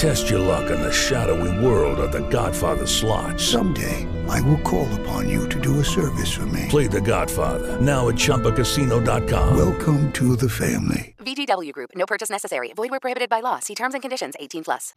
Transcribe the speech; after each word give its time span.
Test 0.00 0.30
your 0.30 0.40
luck 0.40 0.70
in 0.70 0.80
the 0.80 0.90
shadowy 0.90 1.52
world 1.62 1.98
of 2.00 2.10
The 2.10 2.26
Godfather 2.30 2.86
slot. 2.86 3.38
Someday, 3.38 4.06
I 4.30 4.40
will 4.40 4.56
call 4.62 4.88
upon 5.00 5.28
you 5.28 5.46
to 5.50 5.60
do 5.60 5.78
a 5.80 5.84
service 5.84 6.32
for 6.32 6.46
me. 6.46 6.68
Play 6.70 6.86
The 6.86 7.02
Godfather 7.02 7.78
now 7.82 8.08
at 8.08 8.14
ChumbaCasino.com. 8.14 9.54
Welcome 9.54 10.10
to 10.12 10.36
the 10.36 10.48
family. 10.48 11.14
VGW 11.18 11.72
Group. 11.72 11.90
No 11.94 12.06
purchase 12.06 12.30
necessary. 12.30 12.72
Void 12.74 12.88
where 12.88 12.98
prohibited 12.98 13.28
by 13.28 13.42
law. 13.42 13.58
See 13.60 13.74
terms 13.74 13.92
and 13.92 14.00
conditions. 14.00 14.36
18 14.38 14.62
plus. 14.62 14.94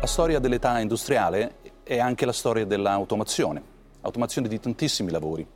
La 0.00 0.06
storia 0.06 0.38
dell'età 0.38 0.78
industriale 0.78 1.56
è 1.82 1.98
anche 1.98 2.24
la 2.24 2.32
storia 2.32 2.64
dell'automazione, 2.64 3.62
automazione 4.00 4.48
di 4.48 4.58
tantissimi 4.58 5.10
lavori. 5.10 5.46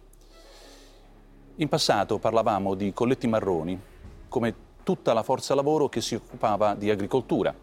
In 1.56 1.68
passato 1.70 2.18
parlavamo 2.18 2.74
di 2.74 2.92
colletti 2.92 3.26
marroni 3.26 3.80
come 4.28 4.66
tutta 4.88 5.12
la 5.12 5.22
forza 5.22 5.54
lavoro 5.54 5.90
che 5.90 6.00
si 6.00 6.14
occupava 6.14 6.74
di 6.74 6.88
agricoltura. 6.88 7.54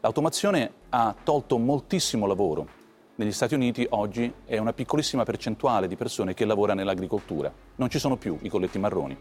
L'automazione 0.00 0.70
ha 0.90 1.14
tolto 1.24 1.56
moltissimo 1.56 2.26
lavoro. 2.26 2.68
Negli 3.14 3.32
Stati 3.32 3.54
Uniti 3.54 3.86
oggi 3.92 4.30
è 4.44 4.58
una 4.58 4.74
piccolissima 4.74 5.24
percentuale 5.24 5.88
di 5.88 5.96
persone 5.96 6.34
che 6.34 6.44
lavora 6.44 6.74
nell'agricoltura. 6.74 7.50
Non 7.76 7.88
ci 7.88 7.98
sono 7.98 8.16
più 8.16 8.36
i 8.42 8.50
colletti 8.50 8.78
marroni. 8.78 9.16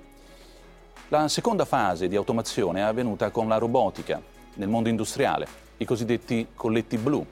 La 1.08 1.30
seconda 1.30 1.64
fase 1.64 2.10
di 2.10 2.18
automazione 2.18 2.80
è 2.80 2.84
avvenuta 2.84 3.30
con 3.30 3.48
la 3.48 3.58
robotica 3.58 4.22
nel 4.56 4.68
mondo 4.68 4.90
industriale, 4.90 5.48
i 5.78 5.86
cosiddetti 5.86 6.48
colletti 6.56 6.98
blu. 6.98 7.26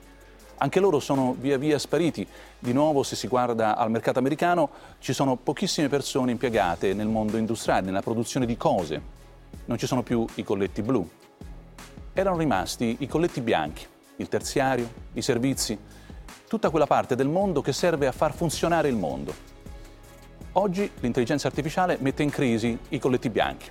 Anche 0.60 0.80
loro 0.80 1.02
sono 1.02 1.36
via 1.38 1.58
via 1.58 1.78
spariti. 1.78 2.26
Di 2.60 2.72
nuovo, 2.72 3.04
se 3.04 3.18
si 3.18 3.28
guarda 3.28 3.76
al 3.76 3.92
mercato 3.92 4.20
americano, 4.20 4.70
ci 5.00 5.12
sono 5.12 5.36
pochissime 5.36 5.90
persone 5.90 6.32
impiegate 6.32 6.94
nel 6.94 7.08
mondo 7.08 7.36
industriale, 7.36 7.82
nella 7.82 8.02
produzione 8.02 8.46
di 8.46 8.56
cose, 8.56 9.12
non 9.66 9.78
ci 9.78 9.88
sono 9.88 10.04
più 10.04 10.26
i 10.36 10.44
colletti 10.44 10.82
blu. 10.82 11.08
Erano 12.14 12.38
rimasti 12.38 12.98
i 13.00 13.08
colletti 13.08 13.42
bianchi, 13.42 13.86
il 14.18 14.28
terziario, 14.28 14.90
i 15.14 15.22
servizi, 15.22 15.78
tutta 16.48 16.70
quella 16.70 16.86
parte 16.86 17.16
del 17.16 17.28
mondo 17.28 17.62
che 17.62 17.73
serve 17.73 18.08
a 18.08 18.12
far 18.12 18.34
funzionare 18.34 18.88
il 18.88 18.95
mondo. 18.95 19.34
Oggi 20.54 20.90
l'intelligenza 21.00 21.48
artificiale 21.48 21.98
mette 22.00 22.22
in 22.22 22.30
crisi 22.30 22.78
i 22.90 23.00
colletti 23.00 23.30
bianchi. 23.30 23.70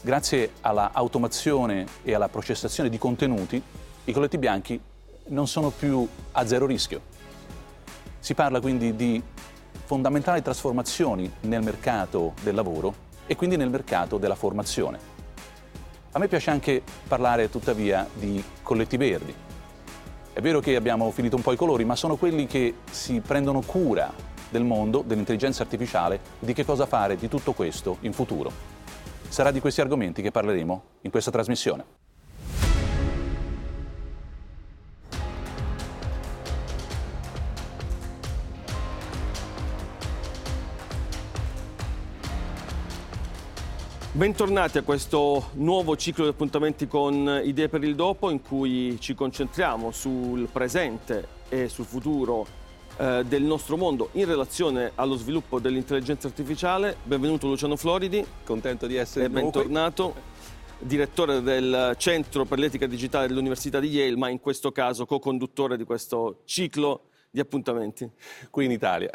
Grazie 0.00 0.50
alla 0.62 0.90
automazione 0.92 1.86
e 2.02 2.14
alla 2.14 2.28
processazione 2.28 2.88
di 2.88 2.98
contenuti, 2.98 3.62
i 4.04 4.12
colletti 4.12 4.38
bianchi 4.38 4.80
non 5.28 5.46
sono 5.46 5.70
più 5.70 6.06
a 6.32 6.44
zero 6.44 6.66
rischio. 6.66 7.00
Si 8.18 8.34
parla 8.34 8.60
quindi 8.60 8.96
di 8.96 9.22
fondamentali 9.84 10.42
trasformazioni 10.42 11.32
nel 11.42 11.62
mercato 11.62 12.34
del 12.42 12.56
lavoro 12.56 13.10
e 13.32 13.36
quindi 13.36 13.56
nel 13.56 13.70
mercato 13.70 14.18
della 14.18 14.34
formazione. 14.34 14.98
A 16.12 16.18
me 16.18 16.28
piace 16.28 16.50
anche 16.50 16.82
parlare 17.08 17.48
tuttavia 17.48 18.06
di 18.12 18.44
colletti 18.62 18.98
verdi. 18.98 19.34
È 20.34 20.40
vero 20.42 20.60
che 20.60 20.76
abbiamo 20.76 21.10
finito 21.10 21.36
un 21.36 21.42
po' 21.42 21.52
i 21.52 21.56
colori, 21.56 21.86
ma 21.86 21.96
sono 21.96 22.16
quelli 22.16 22.46
che 22.46 22.74
si 22.90 23.20
prendono 23.20 23.62
cura 23.62 24.12
del 24.50 24.64
mondo, 24.64 25.02
dell'intelligenza 25.06 25.62
artificiale 25.62 26.20
di 26.40 26.52
che 26.52 26.66
cosa 26.66 26.84
fare 26.84 27.16
di 27.16 27.28
tutto 27.28 27.54
questo 27.54 27.96
in 28.00 28.12
futuro. 28.12 28.52
Sarà 29.28 29.50
di 29.50 29.60
questi 29.60 29.80
argomenti 29.80 30.20
che 30.20 30.30
parleremo 30.30 30.82
in 31.00 31.10
questa 31.10 31.30
trasmissione. 31.30 32.01
Bentornati 44.14 44.76
a 44.76 44.82
questo 44.82 45.48
nuovo 45.54 45.96
ciclo 45.96 46.24
di 46.24 46.30
appuntamenti 46.30 46.86
con 46.86 47.40
Idee 47.42 47.70
per 47.70 47.82
il 47.82 47.94
Dopo 47.94 48.28
in 48.28 48.42
cui 48.42 49.00
ci 49.00 49.14
concentriamo 49.14 49.90
sul 49.90 50.48
presente 50.52 51.26
e 51.48 51.68
sul 51.68 51.86
futuro 51.86 52.46
eh, 52.98 53.24
del 53.26 53.42
nostro 53.42 53.78
mondo 53.78 54.10
in 54.12 54.26
relazione 54.26 54.92
allo 54.96 55.16
sviluppo 55.16 55.58
dell'intelligenza 55.60 56.26
artificiale. 56.26 56.98
Benvenuto 57.02 57.46
Luciano 57.46 57.74
Floridi. 57.74 58.22
Contento 58.44 58.86
di 58.86 58.96
essere 58.96 59.24
e 59.24 59.30
bentornato. 59.30 60.14
Direttore 60.78 61.40
del 61.40 61.94
Centro 61.96 62.44
per 62.44 62.58
l'Etica 62.58 62.86
Digitale 62.86 63.28
dell'Università 63.28 63.80
di 63.80 63.88
Yale, 63.88 64.18
ma 64.18 64.28
in 64.28 64.40
questo 64.40 64.72
caso 64.72 65.06
co-conduttore 65.06 65.78
di 65.78 65.84
questo 65.84 66.42
ciclo 66.44 67.04
di 67.30 67.40
appuntamenti. 67.40 68.10
Qui 68.50 68.66
in 68.66 68.72
Italia. 68.72 69.10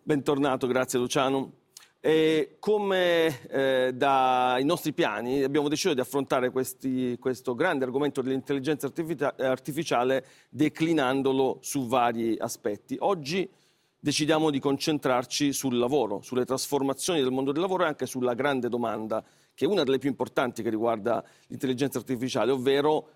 Bentornato, 0.00 0.68
grazie 0.68 1.00
Luciano. 1.00 1.66
E 2.00 2.58
come 2.60 3.48
eh, 3.50 3.92
dai 3.92 4.64
nostri 4.64 4.92
piani 4.92 5.42
abbiamo 5.42 5.68
deciso 5.68 5.94
di 5.94 6.00
affrontare 6.00 6.50
questi, 6.50 7.16
questo 7.18 7.56
grande 7.56 7.84
argomento 7.84 8.22
dell'intelligenza 8.22 8.92
artificiale 9.38 10.24
declinandolo 10.48 11.58
su 11.60 11.88
vari 11.88 12.36
aspetti. 12.38 12.96
Oggi 13.00 13.50
decidiamo 13.98 14.50
di 14.50 14.60
concentrarci 14.60 15.52
sul 15.52 15.76
lavoro, 15.76 16.20
sulle 16.22 16.44
trasformazioni 16.44 17.20
del 17.20 17.32
mondo 17.32 17.50
del 17.50 17.62
lavoro 17.62 17.82
e 17.82 17.88
anche 17.88 18.06
sulla 18.06 18.34
grande 18.34 18.68
domanda, 18.68 19.24
che 19.52 19.64
è 19.64 19.68
una 19.68 19.82
delle 19.82 19.98
più 19.98 20.08
importanti 20.08 20.62
che 20.62 20.70
riguarda 20.70 21.24
l'intelligenza 21.48 21.98
artificiale, 21.98 22.52
ovvero 22.52 23.08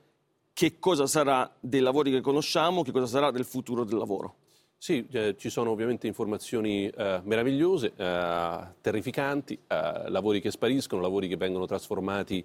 che 0.53 0.81
cosa 0.81 1.07
sarà 1.07 1.51
dei 1.61 1.81
lavori 1.81 2.11
che 2.11 2.21
conosciamo, 2.21 2.83
che 2.83 2.91
cosa 2.91 3.07
sarà 3.07 3.31
del 3.31 3.45
futuro 3.45 3.85
del 3.85 3.97
lavoro. 3.97 4.35
Sì, 4.83 5.07
eh, 5.13 5.37
ci 5.39 5.49
sono 5.49 5.71
ovviamente 5.71 6.09
informazioni 6.09 6.89
eh, 6.89 7.21
meravigliose, 7.23 7.93
eh, 7.95 8.59
terrificanti, 8.81 9.57
eh, 9.69 10.11
lavori 10.11 10.41
che 10.41 10.51
spariscono, 10.51 11.01
lavori 11.01 11.29
che 11.29 11.37
vengono 11.37 11.67
trasformati 11.67 12.45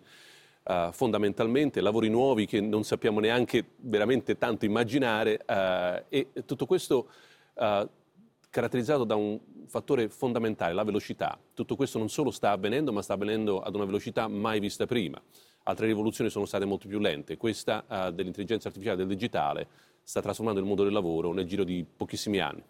eh, 0.65 0.89
fondamentalmente, 0.91 1.81
lavori 1.81 2.09
nuovi 2.09 2.45
che 2.45 2.61
non 2.61 2.83
sappiamo 2.83 3.19
neanche 3.19 3.65
veramente 3.77 4.37
tanto 4.37 4.65
immaginare 4.65 5.41
eh, 5.47 6.03
e 6.09 6.27
tutto 6.45 6.67
questo 6.67 7.09
caratterizzato 8.51 9.03
da 9.03 9.15
un 9.15 9.39
fattore 9.65 10.07
fondamentale, 10.07 10.73
la 10.73 10.83
velocità. 10.83 11.39
Tutto 11.55 11.75
questo 11.75 11.97
non 11.97 12.07
solo 12.07 12.29
sta 12.29 12.51
avvenendo, 12.51 12.93
ma 12.93 13.01
sta 13.01 13.13
avvenendo 13.13 13.61
ad 13.61 13.73
una 13.73 13.85
velocità 13.85 14.27
mai 14.27 14.59
vista 14.59 14.85
prima. 14.85 15.19
Altre 15.63 15.87
rivoluzioni 15.87 16.29
sono 16.29 16.45
state 16.45 16.65
molto 16.65 16.87
più 16.87 16.99
lente, 16.99 17.35
questa 17.35 17.83
dell'intelligenza 18.13 18.67
artificiale, 18.67 18.97
del 18.97 19.07
digitale, 19.07 19.67
sta 20.07 20.21
trasformando 20.21 20.61
il 20.61 20.65
mondo 20.65 20.85
del 20.85 20.93
lavoro 20.93 21.33
nel 21.33 21.45
giro 21.45 21.65
di 21.65 21.85
pochissimi 21.85 22.39
anni. 22.39 22.63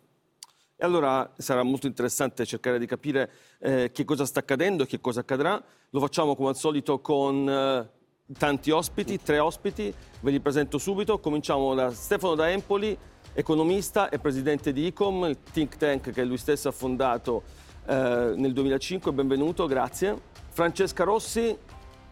E 0.76 0.84
allora 0.84 1.34
sarà 1.38 1.62
molto 1.62 1.86
interessante 1.86 2.44
cercare 2.48 2.80
di 2.80 2.88
capire 2.88 3.32
eh, 3.60 3.92
che 3.94 4.06
cosa 4.06 4.26
sta 4.26 4.40
accadendo 4.40 4.82
e 4.82 4.86
che 4.88 5.00
cosa 5.00 5.20
accadrà. 5.20 5.64
Lo 5.92 6.00
facciamo 6.00 6.36
come 6.36 6.50
al 6.50 6.56
solito 6.56 7.00
con 7.00 7.48
eh, 7.48 7.90
tanti 8.36 8.72
ospiti, 8.72 9.22
tre 9.22 9.38
ospiti, 9.38 9.94
ve 10.22 10.32
li 10.32 10.40
presento 10.40 10.80
subito. 10.80 11.20
Cominciamo 11.20 11.76
da 11.76 11.92
Stefano 11.92 12.34
da 12.34 12.50
Empoli, 12.50 12.98
economista 13.34 14.10
e 14.10 14.18
presidente 14.18 14.74
di 14.74 14.88
ICOM, 14.88 15.26
il 15.26 15.38
think 15.52 15.78
tank 15.78 16.10
che 16.10 16.24
lui 16.24 16.38
stesso 16.38 16.70
ha 16.70 16.72
fondato 16.72 17.44
eh, 17.86 18.34
nel 18.36 18.52
2005. 18.52 19.14
Benvenuto, 19.14 19.68
grazie. 19.68 20.20
Francesca 20.50 21.04
Rossi, 21.04 21.56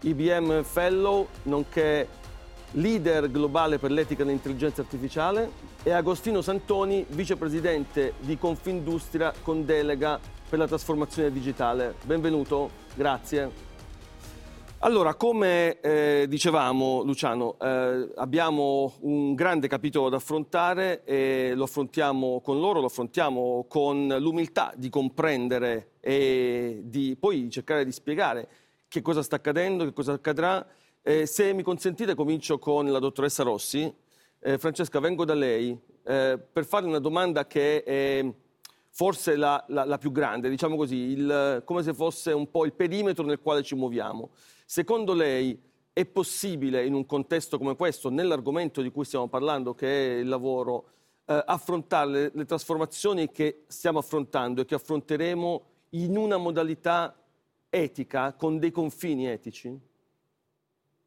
IBM 0.02 0.62
Fellow, 0.62 1.28
nonché 1.44 2.08
leader 2.75 3.30
globale 3.30 3.77
per 3.77 3.92
l'etica 3.92 4.24
dell'intelligenza 4.24 4.81
artificiale, 4.81 5.50
e 5.83 5.92
Agostino 5.92 6.42
Santoni, 6.42 7.06
vicepresidente 7.10 8.13
di 8.19 8.38
Confindustria 8.38 9.33
con 9.42 9.66
delega 9.66 10.19
per 10.50 10.60
la 10.60 10.68
trasformazione 10.68 11.31
digitale. 11.31 11.95
Benvenuto, 12.04 12.69
grazie. 12.95 13.63
Allora, 14.80 15.16
come 15.16 15.80
eh, 15.80 16.25
dicevamo, 16.27 17.01
Luciano, 17.04 17.56
eh, 17.60 18.12
abbiamo 18.16 18.94
un 19.00 19.33
grande 19.33 19.68
capitolo 19.68 20.10
da 20.10 20.18
affrontare 20.18 21.04
e 21.06 21.54
lo 21.56 21.63
affrontiamo 21.63 22.42
con 22.42 22.60
loro, 22.60 22.81
lo 22.81 22.88
affrontiamo 22.88 23.66
con 23.68 24.07
l'umiltà 24.19 24.74
di 24.75 24.89
comprendere 24.89 25.94
e 26.01 26.81
di 26.83 27.16
poi 27.19 27.50
cercare 27.50 27.83
di 27.83 27.92
spiegare 27.92 28.48
che 28.88 29.01
cosa 29.01 29.24
sta 29.24 29.38
accadendo, 29.38 29.86
che 29.86 29.94
cosa 29.94 30.13
accadrà. 30.13 30.63
Eh, 31.07 31.28
se 31.28 31.54
mi 31.54 31.62
consentite 31.62 32.16
comincio 32.16 32.57
con 32.57 32.92
la 32.92 32.98
dottoressa 32.98 33.44
Rossi. 33.44 33.94
Eh, 34.40 34.57
Francesca, 34.57 35.00
vengo 35.00 35.24
da 35.24 35.36
lei 35.36 35.80
eh, 36.02 36.40
per 36.52 36.66
fare 36.66 36.88
una 36.88 36.98
domanda 36.98 37.46
che 37.46 37.84
è 37.84 38.25
forse 38.90 39.36
la, 39.36 39.63
la, 39.68 39.86
la 39.86 40.00
più 40.00 40.12
grande, 40.12 40.50
diciamo 40.50 40.75
così, 40.75 40.96
il, 40.96 41.62
come 41.63 41.84
se 41.84 41.94
fosse 41.94 42.31
un 42.31 42.50
po' 42.50 42.66
il 42.66 42.74
perimetro 42.74 43.24
nel 43.24 43.40
quale 43.40 43.62
ci 43.62 43.75
muoviamo. 43.75 44.31
Secondo 44.66 45.13
lei 45.13 45.62
è 45.94 46.06
possibile 46.06 46.84
in 46.84 46.96
un 46.96 47.06
contesto 47.06 47.60
come 47.60 47.75
questo, 47.75 48.10
nell'argomento 48.10 48.81
di 48.81 48.90
cui 48.90 49.06
stiamo 49.06 49.28
parlando, 49.28 49.75
che 49.75 50.16
è 50.16 50.19
il 50.22 50.28
lavoro, 50.28 50.86
eh, 51.25 51.40
affrontare 51.46 52.10
le, 52.10 52.31
le 52.34 52.46
trasformazioni 52.46 53.30
che 53.30 53.66
stiamo 53.68 54.00
affrontando 54.00 54.62
e 54.62 54.66
che 54.66 54.74
affronteremo 54.74 55.66
in 55.90 56.18
una 56.18 56.38
modalità 56.38 57.16
etica, 57.69 58.34
con 58.34 58.58
dei 58.58 58.72
confini 58.72 59.28
etici? 59.28 59.94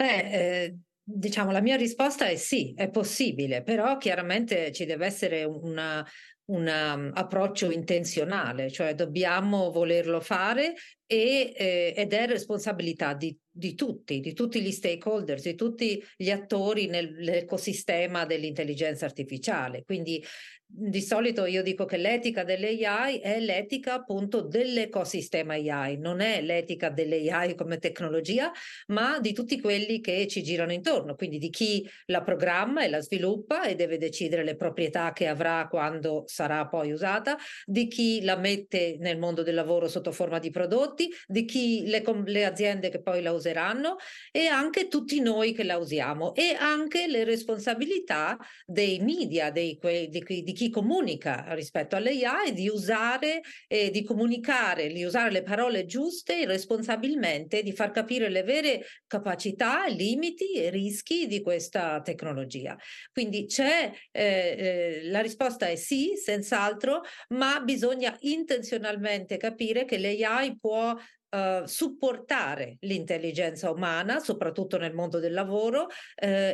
Beh, 0.00 0.30
eh, 0.64 0.78
diciamo, 1.02 1.50
la 1.50 1.60
mia 1.60 1.74
risposta 1.76 2.26
è 2.28 2.36
sì, 2.36 2.72
è 2.76 2.88
possibile, 2.88 3.62
però 3.64 3.96
chiaramente 3.96 4.70
ci 4.70 4.84
deve 4.84 5.06
essere 5.06 5.42
una, 5.42 6.06
un 6.46 6.66
um, 6.68 7.10
approccio 7.14 7.70
intenzionale, 7.72 8.70
cioè 8.70 8.94
dobbiamo 8.94 9.72
volerlo 9.72 10.20
fare 10.20 10.74
e, 11.10 11.54
eh, 11.56 11.94
ed 11.96 12.12
è 12.12 12.26
responsabilità 12.26 13.14
di, 13.14 13.34
di, 13.50 13.74
tutti, 13.74 14.20
di 14.20 14.34
tutti 14.34 14.60
gli 14.60 14.70
stakeholders, 14.70 15.42
di 15.42 15.54
tutti 15.54 16.04
gli 16.16 16.30
attori 16.30 16.86
nell'ecosistema 16.86 18.26
dell'intelligenza 18.26 19.06
artificiale. 19.06 19.84
Quindi 19.84 20.22
di 20.70 21.00
solito 21.00 21.46
io 21.46 21.62
dico 21.62 21.86
che 21.86 21.96
l'etica 21.96 22.44
dell'AI 22.44 23.20
è 23.20 23.40
l'etica 23.40 23.94
appunto 23.94 24.42
dell'ecosistema 24.42 25.54
AI, 25.54 25.96
non 25.96 26.20
è 26.20 26.42
l'etica 26.42 26.90
dell'AI 26.90 27.54
come 27.54 27.78
tecnologia, 27.78 28.52
ma 28.88 29.18
di 29.18 29.32
tutti 29.32 29.58
quelli 29.62 30.00
che 30.00 30.26
ci 30.26 30.42
girano 30.42 30.74
intorno, 30.74 31.14
quindi 31.14 31.38
di 31.38 31.48
chi 31.48 31.88
la 32.06 32.22
programma 32.22 32.84
e 32.84 32.90
la 32.90 33.00
sviluppa 33.00 33.64
e 33.64 33.76
deve 33.76 33.96
decidere 33.96 34.44
le 34.44 34.56
proprietà 34.56 35.14
che 35.14 35.26
avrà 35.26 35.66
quando 35.68 36.24
sarà 36.26 36.66
poi 36.66 36.92
usata, 36.92 37.38
di 37.64 37.88
chi 37.88 38.22
la 38.22 38.36
mette 38.36 38.98
nel 39.00 39.18
mondo 39.18 39.42
del 39.42 39.54
lavoro 39.54 39.88
sotto 39.88 40.12
forma 40.12 40.38
di 40.38 40.50
prodotti, 40.50 40.97
di 41.26 41.44
chi 41.44 41.86
le, 41.86 42.02
le 42.24 42.44
aziende 42.44 42.88
che 42.88 43.00
poi 43.00 43.22
la 43.22 43.32
useranno 43.32 43.96
e 44.30 44.46
anche 44.46 44.88
tutti 44.88 45.20
noi 45.20 45.52
che 45.52 45.64
la 45.64 45.76
usiamo 45.76 46.34
e 46.34 46.56
anche 46.58 47.06
le 47.06 47.24
responsabilità 47.24 48.36
dei 48.64 48.98
media, 49.00 49.50
dei, 49.50 49.78
di, 49.80 50.42
di 50.42 50.52
chi 50.52 50.70
comunica 50.70 51.46
rispetto 51.54 51.96
all'AI 51.96 52.52
di 52.52 52.68
usare 52.68 53.42
e 53.66 53.90
di 53.90 54.02
comunicare, 54.02 54.88
di 54.88 55.04
usare 55.04 55.30
le 55.30 55.42
parole 55.42 55.84
giuste 55.84 56.46
responsabilmente, 56.46 57.62
di 57.62 57.72
far 57.72 57.90
capire 57.90 58.28
le 58.28 58.42
vere 58.42 58.84
capacità, 59.06 59.86
limiti 59.86 60.54
e 60.54 60.70
rischi 60.70 61.26
di 61.26 61.40
questa 61.42 62.00
tecnologia. 62.02 62.76
Quindi 63.12 63.46
c'è 63.46 63.92
eh, 64.10 64.54
eh, 64.58 65.00
la 65.04 65.20
risposta 65.20 65.66
è 65.66 65.76
sì, 65.76 66.12
senz'altro, 66.16 67.02
ma 67.30 67.60
bisogna 67.60 68.16
intenzionalmente 68.20 69.36
capire 69.36 69.84
che 69.84 69.98
l'AI 69.98 70.56
può 70.58 70.87
Uh, 71.30 71.66
supportare 71.66 72.78
l'intelligenza 72.80 73.70
umana, 73.70 74.18
soprattutto 74.18 74.78
nel 74.78 74.94
mondo 74.94 75.18
del 75.18 75.34
lavoro, 75.34 75.82
uh, 75.82 75.86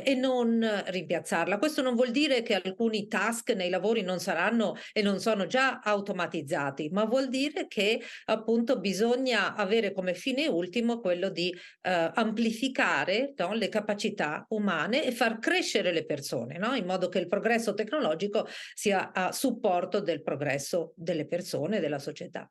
e 0.02 0.16
non 0.18 0.82
rimpiazzarla. 0.86 1.58
Questo 1.58 1.80
non 1.80 1.94
vuol 1.94 2.10
dire 2.10 2.42
che 2.42 2.54
alcuni 2.54 3.06
task 3.06 3.50
nei 3.50 3.70
lavori 3.70 4.02
non 4.02 4.18
saranno 4.18 4.74
e 4.92 5.00
non 5.00 5.20
sono 5.20 5.46
già 5.46 5.78
automatizzati, 5.78 6.88
ma 6.90 7.04
vuol 7.04 7.28
dire 7.28 7.68
che 7.68 8.02
appunto 8.24 8.80
bisogna 8.80 9.54
avere 9.54 9.92
come 9.92 10.12
fine 10.12 10.48
ultimo 10.48 10.98
quello 10.98 11.28
di 11.28 11.54
uh, 11.54 12.10
amplificare 12.12 13.32
no, 13.36 13.52
le 13.54 13.68
capacità 13.68 14.44
umane 14.48 15.04
e 15.04 15.12
far 15.12 15.38
crescere 15.38 15.92
le 15.92 16.04
persone, 16.04 16.58
no? 16.58 16.74
in 16.74 16.84
modo 16.84 17.08
che 17.08 17.20
il 17.20 17.28
progresso 17.28 17.74
tecnologico 17.74 18.48
sia 18.74 19.12
a 19.12 19.30
supporto 19.30 20.00
del 20.00 20.20
progresso 20.20 20.94
delle 20.96 21.28
persone 21.28 21.76
e 21.76 21.80
della 21.80 22.00
società. 22.00 22.50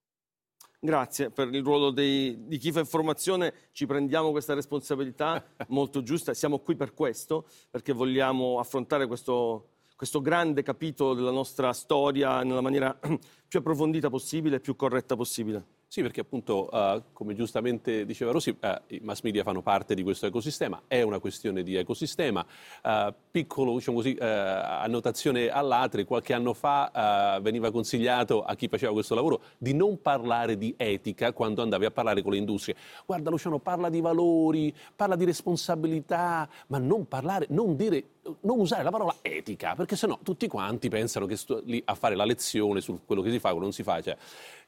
Grazie 0.86 1.30
per 1.30 1.48
il 1.56 1.64
ruolo 1.64 1.92
dei, 1.92 2.46
di 2.46 2.58
chi 2.58 2.74
fa 2.74 2.82
informazione, 2.82 3.54
ci 3.72 3.86
prendiamo 3.86 4.32
questa 4.32 4.54
responsabilità 4.54 5.42
molto 5.70 6.04
giusta, 6.04 6.34
siamo 6.34 6.60
qui 6.60 6.76
per 6.76 6.94
questo, 6.94 7.46
perché 7.70 7.94
vogliamo 7.94 8.60
affrontare 8.60 9.08
questo, 9.08 9.70
questo 9.96 10.20
grande 10.20 10.62
capitolo 10.62 11.14
della 11.14 11.32
nostra 11.32 11.72
storia 11.72 12.44
nella 12.44 12.60
maniera 12.60 13.00
più 13.48 13.60
approfondita 13.60 14.10
possibile 14.10 14.58
e 14.58 14.60
più 14.60 14.76
corretta 14.76 15.16
possibile. 15.16 15.64
Sì, 15.94 16.02
perché 16.02 16.22
appunto, 16.22 16.70
uh, 16.72 17.04
come 17.14 17.36
giustamente 17.36 18.04
diceva 18.04 18.32
Rossi, 18.32 18.50
uh, 18.50 18.68
i 18.88 19.00
mass 19.04 19.22
media 19.22 19.44
fanno 19.44 19.62
parte 19.62 19.94
di 19.94 20.02
questo 20.02 20.26
ecosistema, 20.26 20.82
è 20.88 21.04
una 21.04 21.20
questione 21.20 21.62
di 21.62 21.76
ecosistema. 21.76 22.44
Uh, 22.82 23.14
piccolo, 23.30 23.76
diciamo 23.76 23.98
così, 23.98 24.18
annotazione 24.20 25.50
all'altro, 25.50 26.04
qualche 26.06 26.34
anno 26.34 26.54
fa 26.54 27.40
veniva 27.44 27.72
consigliato 27.72 28.42
a 28.42 28.56
chi 28.56 28.68
faceva 28.68 28.92
questo 28.92 29.14
lavoro 29.14 29.42
di 29.60 29.76
non 29.76 30.02
parlare 30.02 30.58
di 30.58 30.74
etica 30.78 31.32
quando 31.32 31.62
andavi 31.62 31.86
a 31.86 31.92
parlare 31.92 32.24
con 32.24 32.32
le 32.32 32.40
industrie. 32.40 32.76
Guarda 33.06 33.30
Luciano, 33.30 33.60
parla 33.60 33.90
di 33.90 34.02
valori, 34.02 34.74
parla 34.96 35.16
di 35.16 35.26
responsabilità, 35.26 36.50
ma 36.68 36.80
non 36.80 37.08
parlare, 37.08 37.46
non 37.50 37.76
dire 37.76 38.04
non 38.42 38.60
usare 38.60 38.84
la 38.84 38.92
parola 38.92 39.16
etica, 39.22 39.76
perché 39.76 39.96
sennò 39.96 40.18
tutti 40.24 40.48
quanti 40.48 40.90
pensano 40.90 41.26
che 41.26 41.36
sto 41.36 41.62
lì 41.66 41.82
a 41.86 41.96
fare 41.96 42.16
la 42.16 42.26
lezione 42.26 42.82
su 42.82 43.02
quello 43.06 43.22
che 43.22 43.32
si 43.32 43.40
fa, 43.40 43.50
quello 43.50 43.64
non 43.64 43.74
si 43.74 43.84
fa. 43.84 44.02
Cioè, 44.02 44.16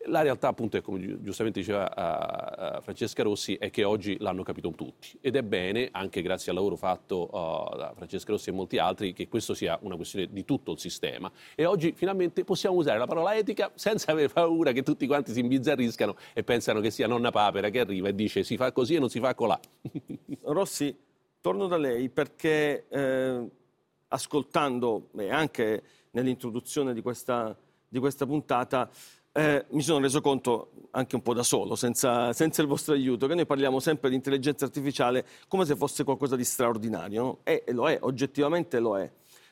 la 0.08 0.22
realtà, 0.22 0.50
appunto, 0.50 0.78
è 0.78 0.82
come 0.82 1.22
giustamente 1.22 1.60
diceva 1.60 2.78
uh, 2.78 2.82
Francesca 2.82 3.24
Rossi, 3.24 3.56
è 3.56 3.70
che 3.70 3.84
oggi 3.84 4.18
l'hanno 4.20 4.44
capito 4.44 4.70
tutti. 4.72 5.18
Ed 5.22 5.36
è 5.36 5.42
bene, 5.42 5.90
anche 5.92 6.22
grazie 6.22 6.52
al 6.52 6.58
lavoro 6.58 6.76
fatto 6.76 7.30
uh, 7.32 7.78
da 7.78 7.94
Francesca 7.96 8.32
Rossi 8.32 8.50
e 8.50 8.54
molti 8.54 8.78
altri, 8.78 9.14
che 9.14 9.28
questo 9.28 9.54
sia 9.54 9.78
una 9.82 9.96
questione 9.96 10.28
di 10.30 10.46
tutto 10.46 10.74
il 10.74 10.80
sistema. 10.80 11.32
E 11.56 11.66
oggi 11.66 11.94
finalmente 11.96 12.44
possiamo 12.44 12.76
usare 12.76 13.00
la 13.00 13.08
parola 13.08 13.36
etica 13.36 13.72
senza 13.76 14.12
avere 14.12 14.30
paura 14.30 14.72
che 14.74 14.84
tutti 14.84 15.08
quanti 15.08 15.32
si 15.32 15.40
imbizzarriscano 15.40 16.16
e 16.34 16.44
pensano 16.44 16.82
che 16.82 16.92
sia 16.92 17.08
nonna 17.08 17.32
papera 17.32 17.70
che 17.70 17.80
arriva 17.80 18.10
e 18.10 18.16
dice 18.16 18.44
si 18.44 18.58
fa 18.58 18.72
così 18.72 18.96
e 18.96 19.00
non 19.00 19.10
si 19.10 19.20
fa 19.20 19.34
colà. 19.34 19.60
Rossi, 20.44 20.96
torno 21.46 21.68
da 21.68 21.78
lei 21.78 22.10
perché 22.10 22.88
eh, 22.90 23.50
ascoltando 24.08 25.10
e 25.16 25.30
anche 25.30 25.84
nell'introduzione 26.10 26.92
di 26.92 27.04
questa, 27.04 27.56
di 27.88 28.00
questa 28.00 28.26
puntata 28.26 28.90
eh, 29.32 29.64
mi 29.70 29.84
sono 29.84 30.00
reso 30.00 30.22
conto 30.22 30.72
anche 30.90 31.14
un 31.14 31.22
po' 31.22 31.36
da 31.36 31.44
solo, 31.44 31.76
senza, 31.76 32.34
senza, 32.34 32.64
il 32.64 32.68
vostro 32.68 32.96
aiuto, 32.96 33.28
che 33.28 33.36
noi 33.36 33.46
parliamo 33.46 33.80
sempre 33.80 34.10
di 34.10 34.16
intelligenza 34.16 34.66
artificiale 34.66 35.24
come 35.48 35.66
se 35.66 35.76
fosse 35.76 36.04
qualcosa 36.04 36.36
di 36.36 36.44
straordinario, 36.44 37.22
no? 37.22 37.40
e, 37.44 37.64
e 37.64 37.74
lo 37.74 37.88
è, 37.88 38.00
oggettivamente 38.02 38.80
lo 38.80 38.98
è, 38.98 39.08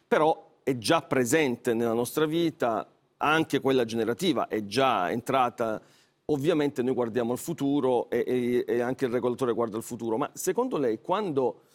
però 0.07 0.61
è 0.63 0.75
già 0.79 1.03
presente 1.03 1.75
nella 1.75 1.93
nostra 1.93 2.25
vita, 2.25 2.91
anche 3.17 3.59
quella 3.59 3.85
generativa 3.85 4.47
è 4.47 4.65
già 4.65 5.11
entrata, 5.11 5.79
ovviamente 6.25 6.81
noi 6.81 6.95
guardiamo 6.95 7.33
il 7.33 7.39
futuro 7.39 8.09
e, 8.09 8.23
e, 8.25 8.65
e 8.67 8.81
anche 8.81 9.05
il 9.05 9.11
regolatore 9.11 9.53
guarda 9.53 9.77
il 9.77 9.83
futuro, 9.83 10.17
ma 10.17 10.27
secondo 10.33 10.79
lei 10.79 10.99
quando 10.99 11.65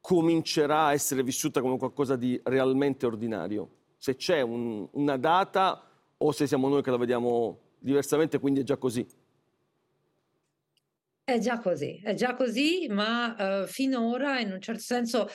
comincerà 0.00 0.86
a 0.86 0.92
essere 0.92 1.22
vissuta 1.22 1.60
come 1.60 1.78
qualcosa 1.78 2.16
di 2.16 2.40
realmente 2.44 3.06
ordinario? 3.06 3.70
Se 3.96 4.16
c'è 4.16 4.40
un, 4.40 4.88
una 4.92 5.16
data 5.16 5.82
o 6.16 6.32
se 6.32 6.46
siamo 6.46 6.68
noi 6.68 6.82
che 6.82 6.90
la 6.90 6.96
vediamo 6.96 7.58
diversamente, 7.78 8.38
quindi 8.38 8.60
è 8.60 8.64
già 8.64 8.76
così? 8.76 9.06
È 11.24 11.38
già 11.38 11.58
così, 11.58 12.00
è 12.02 12.14
già 12.14 12.34
così, 12.34 12.86
ma 12.88 13.62
uh, 13.62 13.66
finora 13.66 14.40
in 14.40 14.50
un 14.50 14.60
certo 14.60 14.80
senso 14.80 15.28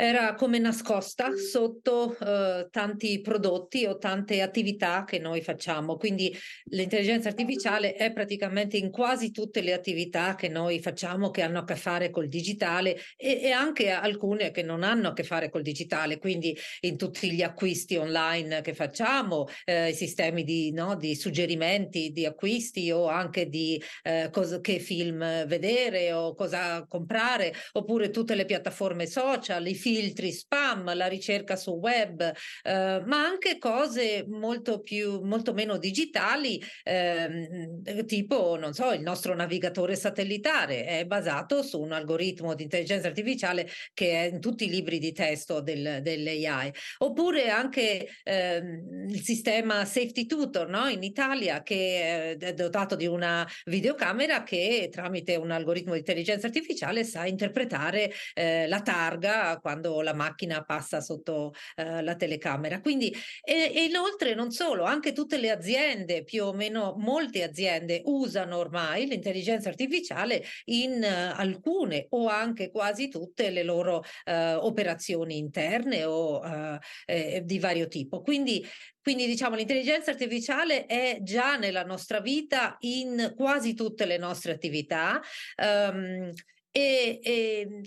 era 0.00 0.34
come 0.34 0.60
nascosta 0.60 1.36
sotto 1.36 2.16
uh, 2.20 2.70
tanti 2.70 3.20
prodotti 3.20 3.84
o 3.84 3.98
tante 3.98 4.40
attività 4.42 5.02
che 5.02 5.18
noi 5.18 5.40
facciamo. 5.42 5.96
Quindi 5.96 6.32
l'intelligenza 6.66 7.30
artificiale 7.30 7.94
è 7.94 8.12
praticamente 8.12 8.76
in 8.76 8.92
quasi 8.92 9.32
tutte 9.32 9.60
le 9.60 9.72
attività 9.72 10.36
che 10.36 10.46
noi 10.46 10.78
facciamo 10.78 11.30
che 11.32 11.42
hanno 11.42 11.58
a 11.58 11.64
che 11.64 11.74
fare 11.74 12.10
col 12.10 12.28
digitale 12.28 12.96
e, 13.16 13.40
e 13.42 13.50
anche 13.50 13.90
alcune 13.90 14.52
che 14.52 14.62
non 14.62 14.84
hanno 14.84 15.08
a 15.08 15.12
che 15.14 15.24
fare 15.24 15.50
col 15.50 15.62
digitale. 15.62 16.18
Quindi 16.18 16.56
in 16.82 16.96
tutti 16.96 17.32
gli 17.32 17.42
acquisti 17.42 17.96
online 17.96 18.60
che 18.60 18.74
facciamo, 18.74 19.48
eh, 19.64 19.88
i 19.88 19.94
sistemi 19.94 20.44
di, 20.44 20.70
no, 20.70 20.94
di, 20.94 21.16
suggerimenti 21.16 22.12
di 22.12 22.24
acquisti 22.24 22.88
o 22.92 23.08
anche 23.08 23.48
di 23.48 23.82
eh, 24.04 24.28
cosa, 24.30 24.60
che 24.60 24.78
film 24.78 25.44
vedere 25.46 26.12
o 26.12 26.36
cosa 26.36 26.86
comprare, 26.86 27.52
oppure 27.72 28.10
tutte 28.10 28.36
le 28.36 28.44
piattaforme 28.44 29.04
social, 29.04 29.66
i 29.66 29.74
film 29.74 29.86
filtri 29.88 30.32
spam, 30.32 30.94
la 30.94 31.06
ricerca 31.06 31.56
su 31.56 31.70
web, 31.70 32.20
eh, 32.20 33.02
ma 33.06 33.24
anche 33.24 33.56
cose 33.56 34.26
molto 34.28 34.82
più, 34.82 35.22
molto 35.22 35.54
meno 35.54 35.78
digitali, 35.78 36.62
ehm, 36.84 38.04
tipo, 38.04 38.58
non 38.58 38.74
so, 38.74 38.92
il 38.92 39.00
nostro 39.00 39.34
navigatore 39.34 39.96
satellitare 39.96 40.84
è 40.84 41.06
basato 41.06 41.62
su 41.62 41.80
un 41.80 41.92
algoritmo 41.92 42.54
di 42.54 42.64
intelligenza 42.64 43.08
artificiale 43.08 43.66
che 43.94 44.10
è 44.10 44.30
in 44.30 44.40
tutti 44.40 44.66
i 44.66 44.68
libri 44.68 44.98
di 44.98 45.12
testo 45.12 45.60
del, 45.60 46.00
dell'AI, 46.02 46.70
oppure 46.98 47.48
anche 47.48 48.08
ehm, 48.24 49.06
il 49.08 49.22
sistema 49.22 49.86
Safety 49.86 50.26
Tutor 50.26 50.68
no? 50.68 50.88
in 50.88 51.02
Italia 51.02 51.62
che 51.62 52.36
è 52.38 52.52
dotato 52.52 52.94
di 52.94 53.06
una 53.06 53.48
videocamera 53.64 54.42
che 54.42 54.90
tramite 54.92 55.36
un 55.36 55.50
algoritmo 55.50 55.92
di 55.92 56.00
intelligenza 56.00 56.46
artificiale 56.46 57.04
sa 57.04 57.24
interpretare 57.24 58.12
eh, 58.34 58.66
la 58.66 58.82
targa 58.82 59.58
quando 59.60 59.77
la 59.80 60.14
macchina 60.14 60.64
passa 60.64 61.00
sotto 61.00 61.54
eh, 61.76 62.02
la 62.02 62.14
telecamera. 62.14 62.80
Quindi, 62.80 63.14
e, 63.42 63.72
e 63.74 63.84
inoltre 63.84 64.34
non 64.34 64.50
solo, 64.50 64.84
anche 64.84 65.12
tutte 65.12 65.38
le 65.38 65.50
aziende, 65.50 66.24
più 66.24 66.44
o 66.44 66.52
meno 66.52 66.94
molte 66.98 67.42
aziende 67.42 68.02
usano 68.04 68.56
ormai 68.56 69.06
l'intelligenza 69.06 69.68
artificiale 69.68 70.42
in 70.66 71.02
uh, 71.02 71.38
alcune 71.38 72.06
o 72.10 72.28
anche 72.28 72.70
quasi 72.70 73.08
tutte 73.08 73.50
le 73.50 73.62
loro 73.62 73.98
uh, 73.98 74.32
operazioni 74.64 75.38
interne 75.38 76.04
o 76.04 76.40
uh, 76.40 76.78
eh, 77.06 77.42
di 77.44 77.58
vario 77.58 77.88
tipo. 77.88 78.20
Quindi 78.22 78.66
quindi 79.08 79.26
diciamo 79.26 79.56
l'intelligenza 79.56 80.10
artificiale 80.10 80.84
è 80.84 81.20
già 81.22 81.56
nella 81.56 81.82
nostra 81.82 82.20
vita 82.20 82.76
in 82.80 83.32
quasi 83.34 83.72
tutte 83.72 84.04
le 84.04 84.18
nostre 84.18 84.52
attività. 84.52 85.18
Um, 85.56 86.30
e, 86.78 87.20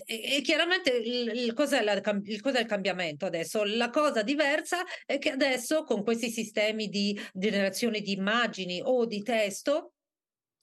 e, 0.05 0.35
e, 0.35 0.41
chiaramente 0.41 0.91
il, 0.91 1.31
il, 1.33 1.53
cos'è 1.53 1.81
la, 1.83 1.93
il, 1.93 2.41
cos'è 2.41 2.59
il 2.59 2.65
cambiamento 2.65 3.25
adesso? 3.25 3.63
La 3.63 3.89
cosa 3.89 4.21
diversa 4.21 4.83
è 5.05 5.17
che 5.17 5.29
adesso 5.31 5.83
con 5.83 6.03
questi 6.03 6.29
sistemi 6.29 6.89
di 6.89 7.19
generazione 7.33 8.01
di 8.01 8.13
immagini 8.13 8.81
o 8.83 9.05
di 9.05 9.21
testo 9.21 9.93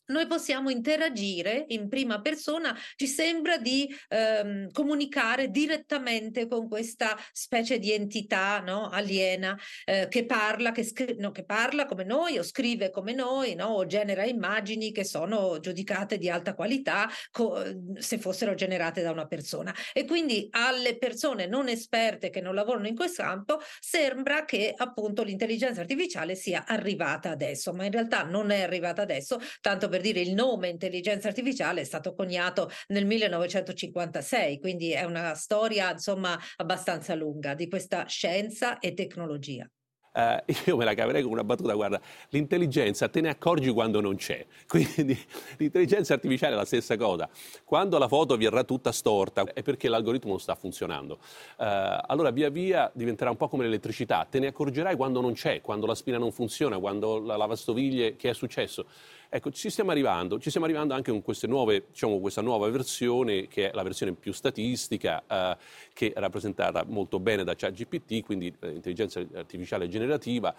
noi 0.09 0.27
possiamo 0.27 0.71
interagire 0.71 1.65
in 1.69 1.89
prima 1.89 2.21
persona, 2.21 2.77
ci 2.97 3.07
sembra 3.07 3.59
di 3.59 3.89
ehm, 4.09 4.71
comunicare 4.73 5.51
direttamente 5.51 6.47
con 6.47 6.69
questa 6.69 7.17
specie 7.33 7.79
di 7.79 7.93
entità 7.93 8.61
no? 8.61 8.89
aliena 8.89 9.59
eh, 9.85 10.09
che, 10.09 10.25
parla, 10.25 10.73
che, 10.73 10.85
scri- 10.85 11.19
no, 11.19 11.31
che, 11.31 11.45
parla 11.45 11.87
come 11.87 12.05
noi 12.05 12.39
o 12.39 12.43
scrive 12.43 12.91
come 12.91 13.13
noi 13.13 13.55
no? 13.55 13.67
o 13.67 13.87
genera 13.87 14.25
immagini 14.25 14.93
che 14.93 15.05
sono 15.05 15.59
giudicate 15.61 16.19
di 16.19 16.31
alta 16.31 16.55
qualità 16.55 17.09
co- 17.31 17.63
se 17.99 18.19
fossero 18.19 18.55
generate 18.55 19.03
da 19.03 19.11
una 19.11 19.27
persona. 19.27 19.75
E 19.93 20.05
quindi 20.05 20.49
alle 20.51 20.97
persone 20.97 21.47
non 21.47 21.69
esperte 21.69 22.31
che 22.31 22.41
non 22.41 22.55
lavorano 22.55 22.87
in 22.87 22.97
questo 22.97 23.23
campo 23.23 23.61
sembra 23.81 24.45
che 24.45 24.73
appunto 24.77 25.23
l'intelligenza 25.23 25.81
artificiale 25.81 26.35
sia 26.35 26.65
arrivata 26.67 27.31
adesso, 27.31 27.73
ma 27.73 27.85
in 27.85 27.93
realtà 27.93 28.23
non 28.23 28.51
è 28.51 28.63
arrivata 28.63 29.03
adesso, 29.03 29.39
tanto 29.61 29.89
per 29.89 29.98
per 29.99 30.01
dire 30.01 30.21
il 30.21 30.33
nome 30.33 30.69
intelligenza 30.69 31.27
artificiale 31.27 31.81
è 31.81 31.85
stato 31.85 32.15
coniato 32.15 32.71
nel 32.89 33.05
1956, 33.05 34.61
quindi 34.61 34.93
è 34.93 35.03
una 35.03 35.35
storia 35.35 35.91
insomma 35.91 36.39
abbastanza 36.57 37.15
lunga 37.15 37.55
di 37.55 37.69
questa 37.69 38.07
scienza 38.07 38.79
e 38.79 38.95
tecnologia. 38.95 39.69
Uh, 40.11 40.43
io 40.67 40.77
me 40.77 40.85
la 40.85 40.95
caverei 40.95 41.23
con 41.23 41.33
una 41.33 41.45
battuta, 41.45 41.75
guarda, 41.75 42.01
l'intelligenza 42.31 43.09
te 43.09 43.21
ne 43.21 43.29
accorgi 43.29 43.71
quando 43.71 44.01
non 44.01 44.17
c'è, 44.17 44.47
quindi 44.67 45.19
l'intelligenza 45.59 46.15
artificiale 46.15 46.55
è 46.55 46.57
la 46.57 46.65
stessa 46.65 46.97
cosa. 46.97 47.29
Quando 47.65 47.99
la 47.99 48.09
foto 48.09 48.37
verrà 48.37 48.65
tutta 48.65 48.93
storta 48.93 49.45
è 49.53 49.63
perché 49.63 49.89
l'algoritmo 49.89 50.31
non 50.31 50.41
sta 50.41 50.55
funzionando. 50.55 51.19
Uh, 51.57 51.65
allora 52.07 52.31
via 52.31 52.51
via 52.51 52.91
diventerà 52.95 53.31
un 53.31 53.37
po' 53.37 53.49
come 53.49 53.65
l'elettricità, 53.65 54.27
te 54.29 54.39
ne 54.39 54.47
accorgerai 54.49 54.97
quando 54.97 55.21
non 55.21 55.35
c'è, 55.35 55.61
quando 55.61 55.87
la 55.87 55.95
spina 55.95 56.19
non 56.19 56.33
funziona, 56.33 56.79
quando 56.79 57.19
la 57.19 57.37
lavastoviglie, 57.37 58.17
che 58.17 58.31
è 58.31 58.35
successo. 58.35 58.87
Ecco, 59.31 59.51
ci 59.51 59.69
stiamo 59.69 59.91
arrivando, 59.91 60.39
ci 60.39 60.49
stiamo 60.49 60.65
arrivando 60.65 60.95
anche 60.95 61.11
con 61.11 61.23
nuove, 61.49 61.85
diciamo, 61.91 62.19
questa 62.19 62.41
nuova 62.41 62.71
versione, 62.71 63.47
che 63.47 63.71
è 63.71 63.75
la 63.75 63.83
versione 63.83 64.13
più 64.13 64.33
statistica, 64.33 65.23
eh, 65.29 65.57
che 65.93 66.15
è 66.15 66.19
rappresentata 66.19 66.83
molto 66.87 67.21
bene 67.21 67.45
da 67.45 67.55
ChatGPT, 67.55 68.25
quindi 68.25 68.51
eh, 68.59 68.71
intelligenza 68.71 69.23
artificiale 69.35 69.87
generativa. 69.89 70.55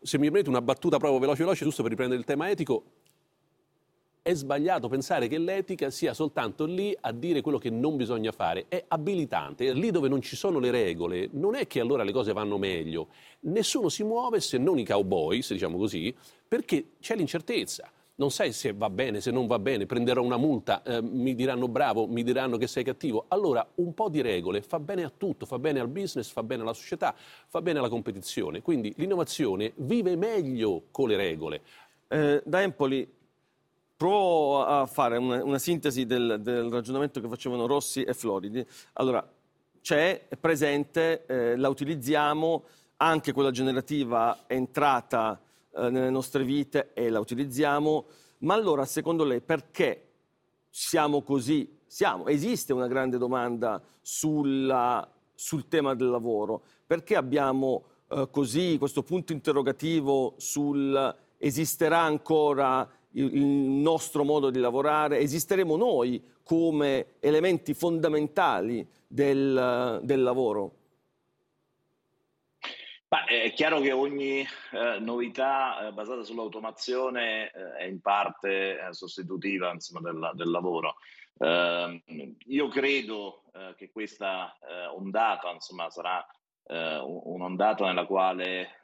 Se 0.00 0.16
mi 0.16 0.24
permette 0.24 0.48
una 0.48 0.62
battuta 0.62 0.96
proprio 0.96 1.20
veloce 1.20 1.42
veloce, 1.42 1.64
giusto 1.64 1.82
per 1.82 1.90
riprendere 1.90 2.18
il 2.18 2.26
tema 2.26 2.48
etico, 2.48 2.84
è 4.22 4.32
sbagliato 4.32 4.88
pensare 4.88 5.28
che 5.28 5.36
l'etica 5.36 5.90
sia 5.90 6.14
soltanto 6.14 6.64
lì 6.64 6.96
a 6.98 7.12
dire 7.12 7.42
quello 7.42 7.58
che 7.58 7.68
non 7.68 7.98
bisogna 7.98 8.32
fare, 8.32 8.64
è 8.68 8.82
abilitante. 8.88 9.70
Lì 9.74 9.90
dove 9.90 10.08
non 10.08 10.22
ci 10.22 10.34
sono 10.34 10.58
le 10.58 10.70
regole, 10.70 11.28
non 11.32 11.56
è 11.56 11.66
che 11.66 11.78
allora 11.78 12.02
le 12.02 12.12
cose 12.12 12.32
vanno 12.32 12.56
meglio. 12.56 13.08
Nessuno 13.40 13.90
si 13.90 14.02
muove 14.02 14.40
se 14.40 14.56
non 14.56 14.78
i 14.78 14.86
cowboy, 14.86 15.42
se 15.42 15.52
diciamo 15.52 15.76
così, 15.76 16.14
perché 16.48 16.92
c'è 17.00 17.16
l'incertezza 17.16 17.90
non 18.16 18.30
sai 18.30 18.52
se 18.52 18.72
va 18.72 18.90
bene, 18.90 19.20
se 19.20 19.30
non 19.30 19.46
va 19.46 19.58
bene, 19.58 19.86
prenderò 19.86 20.22
una 20.22 20.36
multa, 20.36 20.82
eh, 20.82 21.02
mi 21.02 21.34
diranno 21.34 21.66
bravo, 21.66 22.06
mi 22.06 22.22
diranno 22.22 22.56
che 22.56 22.66
sei 22.66 22.84
cattivo. 22.84 23.24
Allora 23.28 23.66
un 23.76 23.92
po' 23.92 24.08
di 24.08 24.20
regole 24.20 24.62
fa 24.62 24.78
bene 24.78 25.02
a 25.02 25.12
tutto, 25.16 25.46
fa 25.46 25.58
bene 25.58 25.80
al 25.80 25.88
business, 25.88 26.30
fa 26.30 26.42
bene 26.42 26.62
alla 26.62 26.74
società, 26.74 27.14
fa 27.48 27.60
bene 27.60 27.80
alla 27.80 27.88
competizione. 27.88 28.62
Quindi 28.62 28.92
l'innovazione 28.96 29.72
vive 29.76 30.16
meglio 30.16 30.84
con 30.90 31.08
le 31.08 31.16
regole. 31.16 31.62
Eh, 32.08 32.42
da 32.44 32.62
Empoli 32.62 33.10
provo 33.96 34.64
a 34.64 34.86
fare 34.86 35.16
una, 35.16 35.42
una 35.42 35.58
sintesi 35.58 36.06
del, 36.06 36.38
del, 36.40 36.70
ragionamento 36.70 37.20
che 37.20 37.28
facevano 37.28 37.66
Rossi 37.66 38.02
e 38.02 38.14
Floridi. 38.14 38.64
Allora, 38.94 39.26
c'è, 39.80 40.28
è 40.28 40.36
presente, 40.36 41.26
eh, 41.26 41.56
la 41.56 41.68
utilizziamo, 41.68 42.64
anche 42.98 43.32
quella 43.32 43.50
generativa 43.50 44.44
è 44.46 44.54
entrata 44.54 45.40
eh, 45.76 45.90
nelle 45.90 46.10
nostre 46.10 46.44
vite 46.44 46.92
e 46.94 47.08
la 47.10 47.20
utilizziamo, 47.20 48.06
ma 48.38 48.54
allora 48.54 48.84
secondo 48.84 49.24
lei 49.24 49.40
perché 49.40 50.08
siamo 50.70 51.22
così? 51.22 51.78
Siamo, 51.86 52.26
esiste 52.26 52.72
una 52.72 52.88
grande 52.88 53.18
domanda 53.18 53.80
sulla, 54.00 55.08
sul 55.34 55.68
tema 55.68 55.94
del 55.94 56.08
lavoro, 56.08 56.62
perché 56.86 57.16
abbiamo 57.16 57.84
eh, 58.08 58.28
così 58.30 58.76
questo 58.78 59.02
punto 59.02 59.32
interrogativo 59.32 60.34
sul 60.36 61.14
esisterà 61.38 62.00
ancora 62.00 62.88
il, 63.12 63.36
il 63.36 63.44
nostro 63.44 64.24
modo 64.24 64.50
di 64.50 64.58
lavorare, 64.58 65.18
esisteremo 65.18 65.76
noi 65.76 66.22
come 66.42 67.14
elementi 67.20 67.74
fondamentali 67.74 68.86
del, 69.06 70.00
del 70.02 70.22
lavoro? 70.22 70.72
Ma 73.14 73.26
è 73.26 73.52
chiaro 73.52 73.78
che 73.78 73.92
ogni 73.92 74.40
eh, 74.40 74.98
novità 74.98 75.86
eh, 75.86 75.92
basata 75.92 76.24
sull'automazione 76.24 77.48
eh, 77.48 77.76
è 77.76 77.84
in 77.84 78.00
parte 78.00 78.76
eh, 78.76 78.92
sostitutiva 78.92 79.70
insomma, 79.70 80.10
del, 80.10 80.32
del, 80.34 80.50
lavoro. 80.50 80.96
Ehm, 81.38 82.02
io 82.46 82.66
credo 82.66 83.44
eh, 83.54 83.74
che 83.76 83.92
questa 83.92 84.58
eh, 84.58 84.86
ondata 84.86 85.48
insomma, 85.52 85.88
sarà 85.90 86.26
un'ondata 86.66 87.84
nella 87.84 88.06
quale 88.06 88.80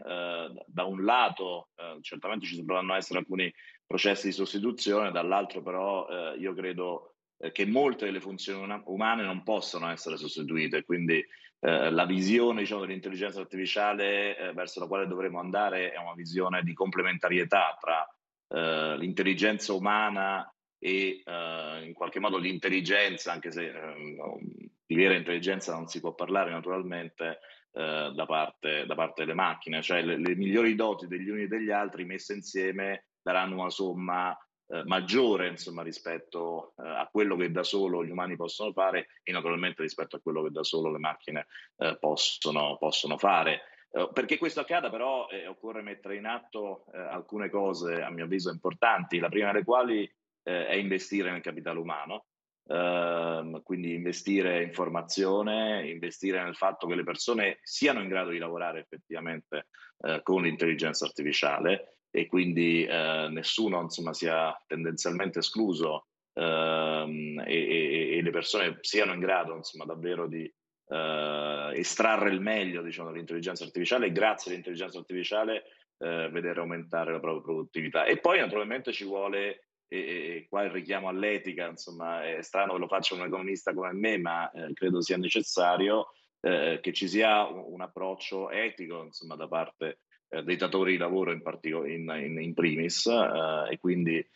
da 0.66 0.84
un 0.84 1.02
lato 1.02 1.70
certamente 2.02 2.44
ci 2.44 2.62
dovranno 2.62 2.94
essere 2.94 3.20
alcuni 3.20 3.50
processi 3.86 4.26
di 4.26 4.32
sostituzione, 4.34 5.10
dall'altro 5.10 5.62
però 5.62 6.34
io 6.34 6.52
credo 6.52 7.14
che 7.52 7.64
molte 7.64 8.04
delle 8.04 8.20
funzioni 8.20 8.82
umane 8.84 9.22
non 9.22 9.42
possono 9.42 9.88
essere 9.90 10.18
sostituite, 10.18 10.84
quindi 10.84 11.26
eh, 11.60 11.90
la 11.90 12.06
visione 12.06 12.60
diciamo, 12.60 12.80
dell'intelligenza 12.80 13.40
artificiale 13.40 14.36
eh, 14.36 14.52
verso 14.52 14.80
la 14.80 14.86
quale 14.86 15.06
dovremo 15.06 15.40
andare 15.40 15.92
è 15.92 15.98
una 15.98 16.14
visione 16.14 16.62
di 16.62 16.72
complementarietà 16.72 17.76
tra 17.78 18.06
eh, 18.48 18.96
l'intelligenza 18.96 19.72
umana 19.72 20.52
e 20.78 21.22
eh, 21.24 21.84
in 21.84 21.92
qualche 21.92 22.18
modo 22.18 22.38
l'intelligenza, 22.38 23.32
anche 23.32 23.50
se 23.52 23.68
ehm, 23.68 24.16
di 24.86 24.94
vera 24.94 25.14
intelligenza 25.14 25.72
non 25.72 25.86
si 25.86 26.00
può 26.00 26.14
parlare 26.14 26.50
naturalmente, 26.50 27.40
eh, 27.72 28.10
da 28.14 28.26
parte, 28.26 28.86
da, 28.86 28.94
parte, 28.94 29.22
delle 29.22 29.34
macchine, 29.34 29.82
cioè 29.82 30.02
le, 30.02 30.16
le 30.16 30.34
migliori 30.34 30.74
doti 30.74 31.06
degli 31.06 31.28
uni 31.28 31.42
e 31.42 31.48
degli 31.48 31.70
altri 31.70 32.04
messe 32.04 32.34
insieme 32.34 33.04
daranno 33.22 33.60
una 33.60 33.70
somma 33.70 34.36
eh, 34.72 34.84
maggiore 34.84 35.48
insomma, 35.48 35.82
rispetto 35.82 36.74
eh, 36.78 36.86
a 36.86 37.08
quello 37.10 37.34
che 37.34 37.50
da 37.50 37.64
solo 37.64 38.04
gli 38.04 38.10
umani 38.10 38.36
possono 38.36 38.72
fare 38.72 39.08
e 39.24 39.32
naturalmente 39.32 39.82
rispetto 39.82 40.14
a 40.14 40.20
quello 40.20 40.44
che 40.44 40.50
da 40.50 40.62
solo 40.62 40.92
le 40.92 40.98
macchine 40.98 41.46
eh, 41.78 41.96
possono, 41.98 42.76
possono, 42.78 43.18
fare. 43.18 43.62
Eh, 43.90 44.08
perché 44.12 44.38
questo 44.38 44.60
accada 44.60 44.88
però 44.88 45.26
eh, 45.28 45.48
occorre 45.48 45.82
mettere 45.82 46.14
in 46.14 46.26
atto 46.26 46.84
alcune 46.92 47.50
cose 47.50 48.00
a 48.00 48.10
mio 48.10 48.24
avviso 48.24 48.50
importanti, 48.50 49.18
la 49.18 49.28
prima 49.28 49.50
delle 49.50 49.64
quali 49.64 50.08
è 50.42 50.74
investire 50.74 51.30
nel 51.30 51.42
capitale 51.42 51.78
umano. 51.78 52.26
Uh, 52.70 53.60
quindi 53.64 53.94
investire 53.94 54.62
in 54.62 54.72
formazione, 54.72 55.88
investire 55.88 56.40
nel 56.40 56.54
fatto 56.54 56.86
che 56.86 56.94
le 56.94 57.02
persone 57.02 57.58
siano 57.62 58.00
in 58.00 58.08
grado 58.08 58.30
di 58.30 58.38
lavorare 58.38 58.78
effettivamente 58.78 59.66
uh, 59.96 60.22
con 60.22 60.42
l'intelligenza 60.42 61.04
artificiale 61.04 61.99
e 62.10 62.26
quindi 62.26 62.84
eh, 62.84 63.28
nessuno 63.30 63.80
insomma, 63.80 64.12
sia 64.12 64.56
tendenzialmente 64.66 65.38
escluso 65.38 66.06
ehm, 66.34 67.42
e, 67.46 68.16
e, 68.16 68.22
le 68.22 68.30
persone 68.30 68.78
siano 68.80 69.12
in 69.12 69.20
grado 69.20 69.54
insomma, 69.54 69.84
davvero 69.84 70.26
di, 70.26 70.52
eh, 70.90 71.70
estrarre 71.74 72.30
il 72.30 72.40
meglio 72.40 72.82
diciamo, 72.82 73.10
dall'intelligenza 73.10 73.64
artificiale 73.64 74.06
e 74.06 74.12
grazie 74.12 74.50
all'intelligenza 74.50 74.98
artificiale 74.98 75.64
eh, 75.98 76.28
vedere 76.30 76.60
aumentare 76.60 77.12
la 77.12 77.20
propria 77.20 77.42
produttività. 77.42 78.04
E 78.04 78.18
poi 78.18 78.40
naturalmente 78.40 78.92
ci 78.92 79.04
vuole, 79.04 79.68
e, 79.86 79.98
e 79.98 80.46
qua 80.48 80.64
il 80.64 80.70
richiamo 80.70 81.08
all'etica, 81.08 81.68
insomma 81.68 82.24
è 82.24 82.42
strano 82.42 82.72
che 82.74 82.78
lo 82.78 82.88
faccia 82.88 83.14
un 83.14 83.22
economista 83.22 83.72
come 83.72 83.92
me, 83.92 84.18
ma 84.18 84.50
eh, 84.50 84.72
credo 84.72 85.00
sia 85.00 85.16
necessario 85.16 86.08
eh, 86.40 86.78
che 86.82 86.92
ci 86.92 87.06
sia 87.06 87.46
un, 87.46 87.64
un 87.68 87.80
approccio 87.80 88.50
etico 88.50 89.04
insomma, 89.04 89.36
da 89.36 89.46
parte 89.46 90.00
eh, 90.30 90.42
dei 90.42 90.56
datori 90.56 90.92
di 90.92 90.98
lavoro 90.98 91.32
in, 91.32 91.42
partico- 91.42 91.84
in, 91.84 92.10
in, 92.22 92.40
in 92.40 92.54
primis 92.54 93.06
eh, 93.06 93.72
e 93.72 93.78
quindi 93.78 94.26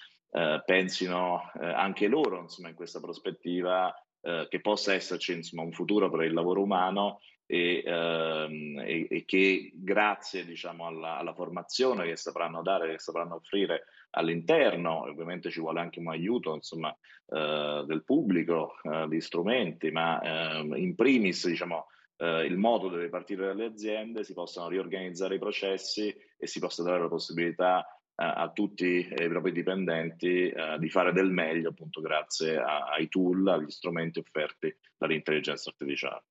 pensino 0.65 1.49
anche 1.61 2.09
loro 2.09 2.41
insomma, 2.41 2.69
in 2.69 2.75
questa 2.75 2.99
prospettiva 2.99 3.95
eh, 4.27 4.47
che 4.49 4.61
possa 4.61 4.95
esserci 4.95 5.35
insomma, 5.35 5.63
un 5.63 5.73
futuro 5.73 6.09
per 6.09 6.23
il 6.23 6.33
lavoro 6.33 6.63
umano 6.63 7.21
e, 7.45 7.83
ehm, 7.85 8.79
e, 8.79 9.07
e 9.11 9.25
che 9.27 9.71
grazie 9.75 10.47
diciamo, 10.47 10.87
alla, 10.87 11.19
alla, 11.19 11.35
formazione 11.35 12.07
che 12.07 12.17
sapranno 12.17 12.63
dare, 12.63 12.93
che 12.93 12.99
sapranno 12.99 13.35
offrire 13.35 13.85
all'interno, 14.13 15.03
ovviamente 15.03 15.51
ci 15.51 15.61
vuole 15.61 15.81
anche 15.81 15.99
un 15.99 16.09
aiuto 16.09 16.55
insomma, 16.55 16.91
eh, 17.27 17.85
del 17.87 18.03
pubblico, 18.03 18.77
eh, 18.83 19.09
di 19.09 19.21
strumenti, 19.21 19.91
ma 19.91 20.21
ehm, 20.23 20.75
in 20.75 20.95
primis 20.95 21.47
diciamo, 21.47 21.89
eh, 22.25 22.47
il 22.47 22.57
modo 22.57 22.89
deve 22.89 23.09
partire 23.09 23.47
dalle 23.47 23.67
aziende, 23.67 24.25
si 24.25 24.33
possano 24.33 24.69
riorganizzare 24.69 25.35
i 25.35 25.39
processi 25.39 26.15
e 26.37 26.47
si 26.47 26.59
possa 26.59 26.83
dare 26.83 27.01
la 27.01 27.09
possibilità 27.09 27.87
a 28.17 28.49
tutti 28.53 29.09
i 29.11 29.29
propri 29.29 29.51
dipendenti 29.51 30.49
eh, 30.49 30.77
di 30.79 30.89
fare 30.89 31.13
del 31.13 31.31
meglio 31.31 31.71
appunto 31.71 32.01
grazie 32.01 32.57
a, 32.57 32.85
ai 32.85 33.09
tool, 33.09 33.47
agli 33.49 33.71
strumenti 33.71 34.21
offerti 34.21 34.73
dall'intelligenza 34.97 35.71
artificiale. 35.71 36.23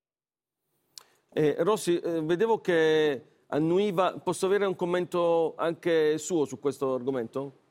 Eh, 1.28 1.56
Rossi, 1.58 1.98
eh, 1.98 2.22
vedevo 2.22 2.60
che 2.60 3.42
annuiva, 3.48 4.18
posso 4.18 4.46
avere 4.46 4.64
un 4.64 4.76
commento 4.76 5.54
anche 5.56 6.16
suo 6.16 6.46
su 6.46 6.58
questo 6.58 6.94
argomento? 6.94 7.63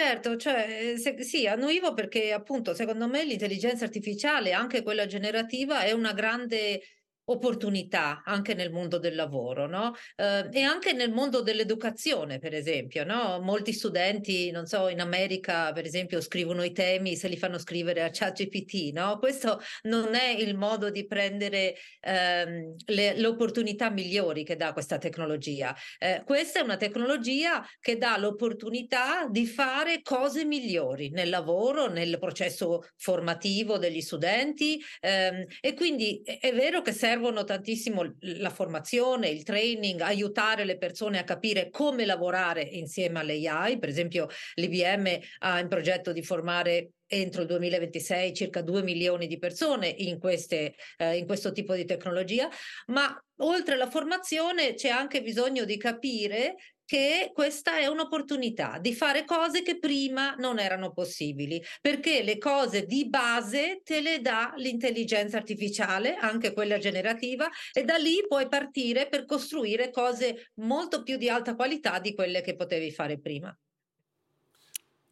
Certo, 0.00 0.36
cioè, 0.36 0.94
se, 0.96 1.20
sì, 1.24 1.48
annuivo 1.48 1.92
perché 1.92 2.32
appunto 2.32 2.72
secondo 2.72 3.08
me 3.08 3.24
l'intelligenza 3.24 3.84
artificiale, 3.84 4.52
anche 4.52 4.84
quella 4.84 5.06
generativa, 5.06 5.80
è 5.82 5.90
una 5.90 6.12
grande 6.12 6.80
opportunità 7.30 8.22
anche 8.24 8.54
nel 8.54 8.70
mondo 8.70 8.98
del 8.98 9.14
lavoro, 9.14 9.66
no? 9.66 9.94
Eh, 10.16 10.48
e 10.52 10.62
anche 10.62 10.92
nel 10.92 11.12
mondo 11.12 11.42
dell'educazione, 11.42 12.38
per 12.38 12.54
esempio, 12.54 13.04
no? 13.04 13.40
Molti 13.40 13.72
studenti, 13.72 14.50
non 14.50 14.66
so, 14.66 14.88
in 14.88 15.00
America, 15.00 15.72
per 15.72 15.84
esempio, 15.84 16.20
scrivono 16.20 16.62
i 16.62 16.72
temi, 16.72 17.16
se 17.16 17.28
li 17.28 17.36
fanno 17.36 17.58
scrivere 17.58 18.02
a 18.02 18.10
ChatGPT, 18.10 18.92
no? 18.92 19.18
Questo 19.18 19.60
non 19.82 20.14
è 20.14 20.28
il 20.28 20.56
modo 20.56 20.90
di 20.90 21.06
prendere 21.06 21.74
ehm, 22.00 22.76
le, 22.86 23.14
le, 23.14 23.26
opportunità 23.26 23.90
migliori 23.90 24.44
che 24.44 24.56
dà 24.56 24.72
questa 24.72 24.98
tecnologia. 24.98 25.74
Eh, 25.98 26.22
questa 26.24 26.60
è 26.60 26.62
una 26.62 26.76
tecnologia 26.76 27.64
che 27.80 27.98
dà 27.98 28.16
l'opportunità 28.16 29.26
di 29.28 29.46
fare 29.46 30.00
cose 30.02 30.44
migliori 30.44 31.10
nel 31.10 31.28
lavoro, 31.28 31.88
nel 31.88 32.18
processo 32.18 32.84
formativo 32.96 33.76
degli 33.76 34.00
studenti 34.00 34.80
ehm, 35.00 35.44
e 35.60 35.74
quindi 35.74 36.22
è, 36.24 36.38
è 36.40 36.54
vero 36.54 36.80
che 36.80 36.92
serve 36.92 37.17
servono 37.18 37.42
tantissimo 37.42 38.14
la 38.20 38.48
formazione, 38.48 39.28
il 39.28 39.42
training, 39.42 40.00
aiutare 40.02 40.64
le 40.64 40.78
persone 40.78 41.18
a 41.18 41.24
capire 41.24 41.68
come 41.68 42.04
lavorare 42.04 42.62
insieme 42.62 43.18
all'AI. 43.18 43.78
Per 43.80 43.88
esempio, 43.88 44.28
l'IBM 44.54 45.18
ha 45.40 45.58
in 45.58 45.66
progetto 45.66 46.12
di 46.12 46.22
formare 46.22 46.92
entro 47.08 47.40
il 47.40 47.48
2026 47.48 48.34
circa 48.34 48.62
2 48.62 48.82
milioni 48.82 49.26
di 49.26 49.38
persone 49.38 49.88
in, 49.88 50.20
queste, 50.20 50.74
eh, 50.98 51.16
in 51.16 51.26
questo 51.26 51.50
tipo 51.50 51.74
di 51.74 51.84
tecnologia, 51.84 52.48
ma 52.88 53.20
oltre 53.38 53.74
alla 53.74 53.90
formazione 53.90 54.74
c'è 54.74 54.90
anche 54.90 55.20
bisogno 55.20 55.64
di 55.64 55.76
capire 55.76 56.54
che 56.88 57.32
questa 57.34 57.76
è 57.76 57.86
un'opportunità 57.86 58.78
di 58.78 58.94
fare 58.94 59.26
cose 59.26 59.62
che 59.62 59.78
prima 59.78 60.34
non 60.38 60.58
erano 60.58 60.90
possibili, 60.90 61.62
perché 61.82 62.22
le 62.22 62.38
cose 62.38 62.86
di 62.86 63.06
base 63.10 63.82
te 63.84 64.00
le 64.00 64.22
dà 64.22 64.54
l'intelligenza 64.56 65.36
artificiale, 65.36 66.14
anche 66.14 66.54
quella 66.54 66.78
generativa, 66.78 67.46
e 67.74 67.84
da 67.84 67.96
lì 67.96 68.24
puoi 68.26 68.48
partire 68.48 69.06
per 69.06 69.26
costruire 69.26 69.90
cose 69.90 70.48
molto 70.60 71.02
più 71.02 71.18
di 71.18 71.28
alta 71.28 71.54
qualità 71.54 71.98
di 71.98 72.14
quelle 72.14 72.40
che 72.40 72.56
potevi 72.56 72.90
fare 72.90 73.18
prima. 73.18 73.54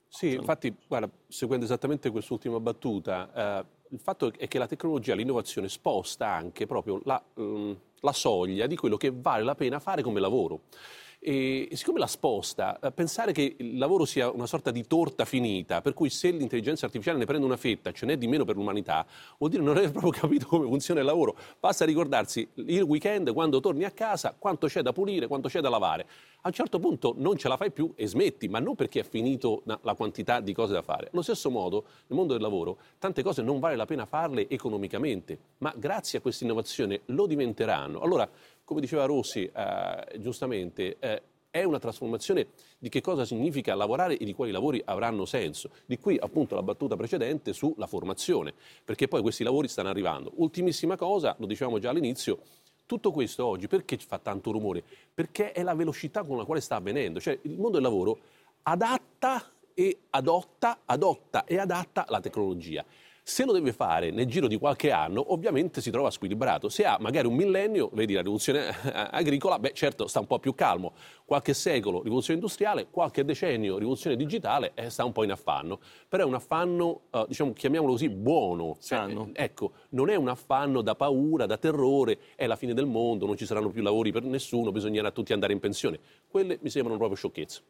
Sì, 0.09 0.33
infatti, 0.33 0.75
guarda, 0.89 1.11
seguendo 1.29 1.67
esattamente 1.67 2.09
quest'ultima 2.09 2.59
battuta, 2.59 3.61
eh, 3.61 3.67
il 3.91 4.01
fatto 4.01 4.33
è 4.33 4.49
che 4.49 4.59
la 4.59 4.67
tecnologia, 4.67 5.15
l'innovazione 5.15 5.69
sposta 5.69 6.27
anche 6.27 6.65
proprio 6.65 7.03
la, 7.05 7.23
um, 7.35 7.79
la 8.01 8.13
soglia 8.15 8.67
di 8.67 8.77
quello 8.77 8.97
che 8.97 9.13
vale 9.15 9.43
la 9.43 9.55
pena 9.55 9.79
fare 9.79 10.01
come 10.01 10.21
lavoro. 10.21 10.63
E, 11.29 11.71
siccome 11.73 11.99
la 11.99 12.07
sposta, 12.07 12.79
eh, 12.79 12.93
pensare 12.93 13.33
che 13.33 13.57
il 13.59 13.79
lavoro 13.79 14.05
sia 14.05 14.31
una 14.31 14.47
sorta 14.47 14.71
di 14.71 14.87
torta 14.87 15.25
finita, 15.25 15.81
per 15.81 15.93
cui 15.93 16.09
se 16.09 16.31
l'intelligenza 16.31 16.87
artificiale 16.87 17.19
ne 17.19 17.25
prende 17.25 17.45
una 17.45 17.57
fetta, 17.57 17.91
ce 17.91 18.07
n'è 18.07 18.17
di 18.17 18.29
meno 18.29 18.45
per 18.45 18.55
l'umanità, 18.55 19.05
vuol 19.37 19.51
dire 19.51 19.61
non 19.61 19.77
aver 19.77 19.91
proprio 19.91 20.13
capito 20.23 20.47
come 20.47 20.69
funziona 20.69 21.01
il 21.01 21.07
lavoro. 21.07 21.35
Basta 21.59 21.85
ricordarsi 21.85 22.49
il 22.55 22.83
weekend, 22.83 23.33
quando 23.33 23.59
torni 23.59 23.83
a 23.83 23.91
casa, 23.91 24.37
quanto 24.39 24.69
c'è 24.69 24.83
da 24.83 24.93
pulire, 24.93 25.27
quanto 25.27 25.49
c'è 25.49 25.59
da 25.59 25.69
lavare. 25.69 26.07
A 26.43 26.49
un 26.49 26.53
certo 26.53 26.79
punto 26.79 27.13
non 27.17 27.37
ce 27.37 27.49
la 27.49 27.57
fai 27.57 27.73
più 27.73 27.93
e 27.97 28.07
smetti, 28.07 28.47
ma 28.47 28.61
non 28.61 28.77
perché 28.77 29.01
è 29.01 29.03
finito 29.03 29.65
la 29.65 29.95
quantità 29.95 30.39
di 30.39 30.53
cose 30.53 30.75
da 30.75 30.83
fare. 30.83 31.09
Allo 31.11 31.23
stesso 31.23 31.51
modo, 31.51 31.87
nel 32.07 32.17
mondo 32.17 32.35
del 32.35 32.43
lavoro, 32.43 32.79
tante 33.01 33.25
cose 33.25 33.43
non 33.43 33.59
vale 33.59 33.75
la 33.75 33.85
pena 33.85 34.07
farle 34.07 34.49
economicamente, 34.49 35.37
ma 35.59 35.75
grazie 35.77 36.21
a 36.21 36.23
questa 36.23 36.45
innovazione 36.45 37.01
lo 37.07 37.27
diventeranno. 37.27 37.99
Allora, 37.99 38.31
come 38.67 38.81
diceva 38.81 39.05
Rossi 39.05 39.45
eh, 39.45 40.19
giustamente, 40.19 40.97
eh, 40.99 41.23
è 41.51 41.63
una 41.63 41.79
trasformazione 41.79 42.49
di 42.77 42.89
che 42.89 43.01
cosa 43.01 43.25
significa 43.25 43.75
lavorare 43.77 44.19
e 44.19 44.25
di 44.25 44.35
quali 44.35 44.51
lavori 44.51 44.83
avranno 44.85 45.25
senso. 45.25 45.71
Di 45.87 45.99
qui 45.99 46.19
appunto 46.19 46.57
la 46.57 46.63
battuta 46.63 46.97
precedente 46.97 47.53
sulla 47.53 47.87
formazione, 47.87 48.53
perché 48.85 49.07
poi 49.07 49.23
questi 49.23 49.45
lavori 49.45 49.69
stanno 49.69 49.89
arrivando. 49.89 50.33
Ultimissima 50.35 50.97
cosa, 50.97 51.35
lo 51.39 51.47
dicevamo 51.47 51.79
già 51.79 51.91
all'inizio, 51.91 52.41
tutto 52.85 53.13
questo 53.13 53.47
oggi 53.47 53.69
perché 53.69 53.97
fa 53.99 54.19
tanto 54.19 54.51
rumore? 54.51 54.83
Perché 55.15 55.53
è 55.53 55.63
la 55.63 55.75
velocità 55.75 56.25
con 56.25 56.37
la 56.37 56.45
quale 56.45 56.61
sta 56.61 56.77
avvenendo, 56.77 57.21
cioè 57.21 57.39
il 57.43 57.53
mondo 57.53 57.79
del 57.79 57.83
lavoro 57.83 58.19
adatta 58.63 59.53
e 59.75 59.99
adotta, 60.11 60.81
adotta 60.85 61.45
e 61.45 61.59
adatta 61.59 62.05
la 62.09 62.21
tecnologia. 62.21 62.85
Se 63.29 63.45
lo 63.45 63.51
deve 63.51 63.73
fare 63.73 64.13
nel 64.13 64.27
giro 64.27 64.47
di 64.47 64.57
qualche 64.57 64.93
anno, 64.93 65.33
ovviamente 65.33 65.81
si 65.81 65.91
trova 65.91 66.11
squilibrato. 66.13 66.69
Se 66.69 66.85
ha 66.85 66.97
magari 67.01 67.27
un 67.27 67.35
millennio, 67.35 67.91
vedi 67.93 68.13
la 68.13 68.21
rivoluzione 68.21 68.69
agricola, 69.11 69.59
beh 69.59 69.73
certo 69.75 70.07
sta 70.07 70.21
un 70.21 70.29
po' 70.29 70.39
più 70.39 70.55
calmo. 70.55 70.93
Qualche 71.25 71.53
secolo 71.53 72.05
rivoluzione 72.05 72.39
industriale, 72.39 72.87
qualche 72.89 73.25
decennio 73.25 73.79
rivoluzione 73.79 74.15
digitale, 74.15 74.71
eh, 74.75 74.91
sta 74.91 75.05
un 75.05 75.11
po' 75.11 75.25
in 75.25 75.33
affanno. 75.33 75.81
Però 76.09 76.23
è 76.23 76.27
un 76.27 76.35
affanno, 76.35 77.01
eh, 77.11 77.25
diciamo, 77.27 77.53
chiamiamolo 77.53 77.95
così, 77.95 78.09
buono. 78.11 78.77
Sano. 78.79 79.31
Eh, 79.33 79.43
ecco, 79.43 79.73
non 79.89 80.09
è 80.09 80.15
un 80.15 80.29
affanno 80.29 80.81
da 80.81 80.95
paura, 80.95 81.47
da 81.47 81.57
terrore, 81.57 82.21
è 82.37 82.47
la 82.47 82.55
fine 82.55 82.75
del 82.75 82.87
mondo, 82.87 83.27
non 83.27 83.37
ci 83.37 83.45
saranno 83.45 83.71
più 83.71 83.83
lavori 83.83 84.13
per 84.13 84.23
nessuno, 84.23 84.71
bisognerà 84.71 85.11
tutti 85.11 85.33
andare 85.33 85.53
in 85.53 85.59
pensione. 85.59 85.99
Quelle 86.29 86.61
mi 86.63 86.71
sembrano 86.71 86.97
proprio 86.97 87.17
sciocchezze. 87.17 87.61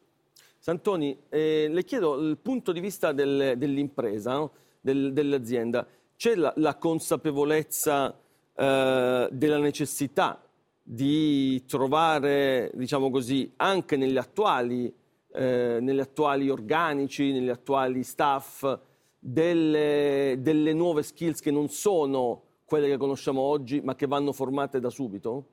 Santoni, 0.59 1.17
eh, 1.29 1.67
le 1.67 1.83
chiedo 1.83 2.19
il 2.19 2.37
punto 2.37 2.71
di 2.71 2.79
vista 2.79 3.11
del, 3.11 3.57
dell'impresa. 3.57 4.33
No? 4.33 4.51
Del, 4.87 5.11
dell'azienda, 5.11 5.85
c'è 6.15 6.35
la, 6.35 6.53
la 6.55 6.75
consapevolezza 6.77 8.17
eh, 8.55 9.27
della 9.29 9.57
necessità 9.57 10.41
di 10.81 11.65
trovare, 11.65 12.71
diciamo 12.73 13.09
così, 13.09 13.51
anche 13.57 13.97
negli 13.97 14.15
attuali, 14.15 14.93
eh, 15.33 15.79
negli 15.81 15.99
attuali 15.99 16.49
organici, 16.49 17.33
negli 17.33 17.49
attuali 17.49 18.03
staff, 18.03 18.79
delle, 19.19 20.37
delle 20.39 20.73
nuove 20.73 21.03
skills 21.03 21.41
che 21.41 21.51
non 21.51 21.67
sono 21.67 22.43
quelle 22.63 22.87
che 22.87 22.97
conosciamo 22.97 23.41
oggi, 23.41 23.81
ma 23.81 23.95
che 23.95 24.07
vanno 24.07 24.31
formate 24.31 24.79
da 24.79 24.89
subito? 24.89 25.47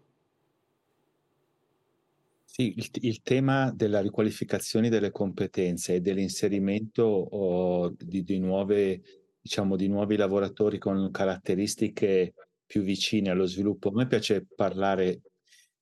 Sì, 2.45 2.75
il, 2.77 2.89
il, 3.01 3.23
tema 3.23 3.73
della 3.73 4.01
riqualificazione 4.01 4.89
delle 4.89 5.11
competenze 5.11 5.97
e 5.97 6.01
dell'inserimento 6.01 7.03
oh, 7.03 7.93
di, 7.99 8.23
di, 8.23 8.39
nuove 8.39 9.24
diciamo, 9.45 9.77
di 9.77 9.89
nuovi 9.89 10.17
lavoratori 10.17 10.79
con 10.79 11.11
caratteristiche 11.11 12.33
più 12.65 12.81
vicine 12.81 13.29
allo 13.29 13.45
sviluppo. 13.45 13.91
A 13.91 13.93
me 13.93 14.07
piace 14.07 14.47
parlare 14.57 15.21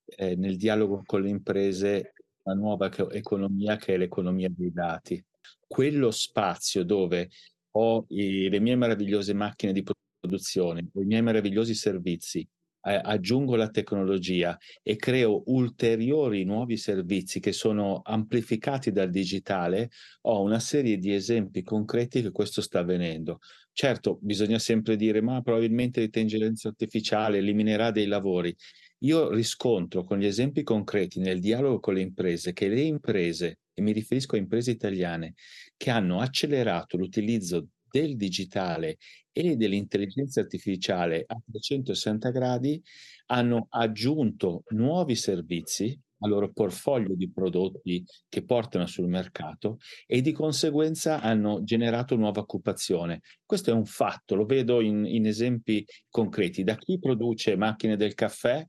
eh, 0.04 0.34
nel 0.34 0.56
dialogo 0.56 1.02
con 1.06 1.22
le 1.22 1.28
imprese 1.28 2.12
una 2.42 2.56
nuova 2.56 2.90
economia 3.12 3.76
che 3.76 3.94
è 3.94 3.96
l'economia 3.98 4.48
dei 4.50 4.72
dati. 4.72 5.24
Quello 5.64 6.10
spazio 6.10 6.82
dove 6.84 7.30
ho 7.76 8.04
i, 8.08 8.48
le 8.48 8.58
mie 8.58 8.74
meravigliose 8.74 9.32
macchine 9.32 9.72
di 9.72 9.84
produzione, 10.18 10.80
i 10.94 11.04
miei 11.04 11.22
meravigliosi 11.22 11.72
servizi 11.72 12.44
eh, 12.82 13.00
aggiungo 13.02 13.56
la 13.56 13.70
tecnologia 13.70 14.58
e 14.82 14.96
creo 14.96 15.42
ulteriori 15.46 16.44
nuovi 16.44 16.76
servizi 16.76 17.40
che 17.40 17.52
sono 17.52 18.02
amplificati 18.04 18.92
dal 18.92 19.10
digitale, 19.10 19.90
ho 20.22 20.42
una 20.42 20.60
serie 20.60 20.98
di 20.98 21.14
esempi 21.14 21.62
concreti 21.62 22.22
che 22.22 22.30
questo 22.30 22.60
sta 22.60 22.80
avvenendo. 22.80 23.38
Certo, 23.72 24.18
bisogna 24.20 24.58
sempre 24.58 24.96
dire, 24.96 25.22
ma 25.22 25.40
probabilmente 25.40 26.00
l'intelligenza 26.00 26.68
artificiale 26.68 27.38
eliminerà 27.38 27.90
dei 27.90 28.06
lavori. 28.06 28.54
Io 29.00 29.30
riscontro 29.30 30.04
con 30.04 30.18
gli 30.18 30.26
esempi 30.26 30.62
concreti 30.62 31.18
nel 31.18 31.40
dialogo 31.40 31.80
con 31.80 31.94
le 31.94 32.02
imprese 32.02 32.52
che 32.52 32.68
le 32.68 32.82
imprese, 32.82 33.60
e 33.74 33.82
mi 33.82 33.92
riferisco 33.92 34.36
a 34.36 34.38
imprese 34.38 34.70
italiane, 34.70 35.34
che 35.76 35.90
hanno 35.90 36.20
accelerato 36.20 36.96
l'utilizzo 36.96 37.66
del 37.92 38.16
digitale 38.16 38.96
e 39.30 39.56
dell'intelligenza 39.56 40.40
artificiale 40.40 41.24
a 41.26 41.36
360 41.50 42.30
gradi 42.30 42.82
hanno 43.26 43.66
aggiunto 43.70 44.64
nuovi 44.70 45.14
servizi 45.14 45.98
al 46.22 46.30
loro 46.30 46.52
portfolio 46.52 47.14
di 47.14 47.30
prodotti 47.30 48.04
che 48.28 48.44
portano 48.44 48.86
sul 48.86 49.08
mercato 49.08 49.78
e 50.06 50.20
di 50.20 50.32
conseguenza 50.32 51.20
hanno 51.20 51.62
generato 51.64 52.16
nuova 52.16 52.40
occupazione. 52.40 53.20
Questo 53.44 53.70
è 53.70 53.72
un 53.72 53.84
fatto, 53.84 54.34
lo 54.34 54.46
vedo 54.46 54.80
in, 54.80 55.04
in 55.04 55.26
esempi 55.26 55.84
concreti, 56.08 56.62
da 56.62 56.76
chi 56.76 56.98
produce 56.98 57.56
macchine 57.56 57.96
del 57.96 58.14
caffè 58.14 58.66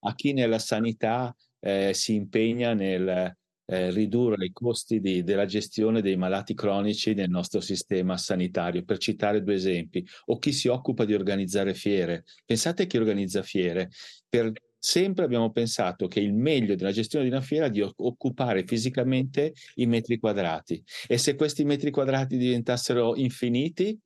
a 0.00 0.14
chi 0.14 0.32
nella 0.32 0.58
sanità 0.58 1.34
eh, 1.60 1.92
si 1.94 2.14
impegna 2.14 2.74
nel 2.74 3.36
eh, 3.70 3.90
ridurre 3.90 4.46
i 4.46 4.52
costi 4.52 4.98
di, 4.98 5.22
della 5.22 5.44
gestione 5.44 6.00
dei 6.00 6.16
malati 6.16 6.54
cronici 6.54 7.12
nel 7.12 7.28
nostro 7.28 7.60
sistema 7.60 8.16
sanitario, 8.16 8.82
per 8.82 8.96
citare 8.96 9.42
due 9.42 9.54
esempi, 9.54 10.06
o 10.26 10.38
chi 10.38 10.52
si 10.52 10.68
occupa 10.68 11.04
di 11.04 11.12
organizzare 11.12 11.74
fiere. 11.74 12.24
Pensate 12.46 12.84
a 12.84 12.86
chi 12.86 12.96
organizza 12.96 13.42
fiere. 13.42 13.90
Per 14.26 14.52
sempre 14.78 15.24
abbiamo 15.24 15.50
pensato 15.50 16.06
che 16.06 16.20
il 16.20 16.32
meglio 16.32 16.76
della 16.76 16.92
gestione 16.92 17.26
di 17.26 17.30
una 17.30 17.42
fiera 17.42 17.66
è 17.66 17.70
di 17.70 17.82
occupare 17.82 18.64
fisicamente 18.64 19.52
i 19.74 19.86
metri 19.86 20.18
quadrati 20.18 20.82
e 21.06 21.18
se 21.18 21.34
questi 21.34 21.64
metri 21.64 21.90
quadrati 21.90 22.36
diventassero 22.36 23.16
infiniti, 23.16 23.98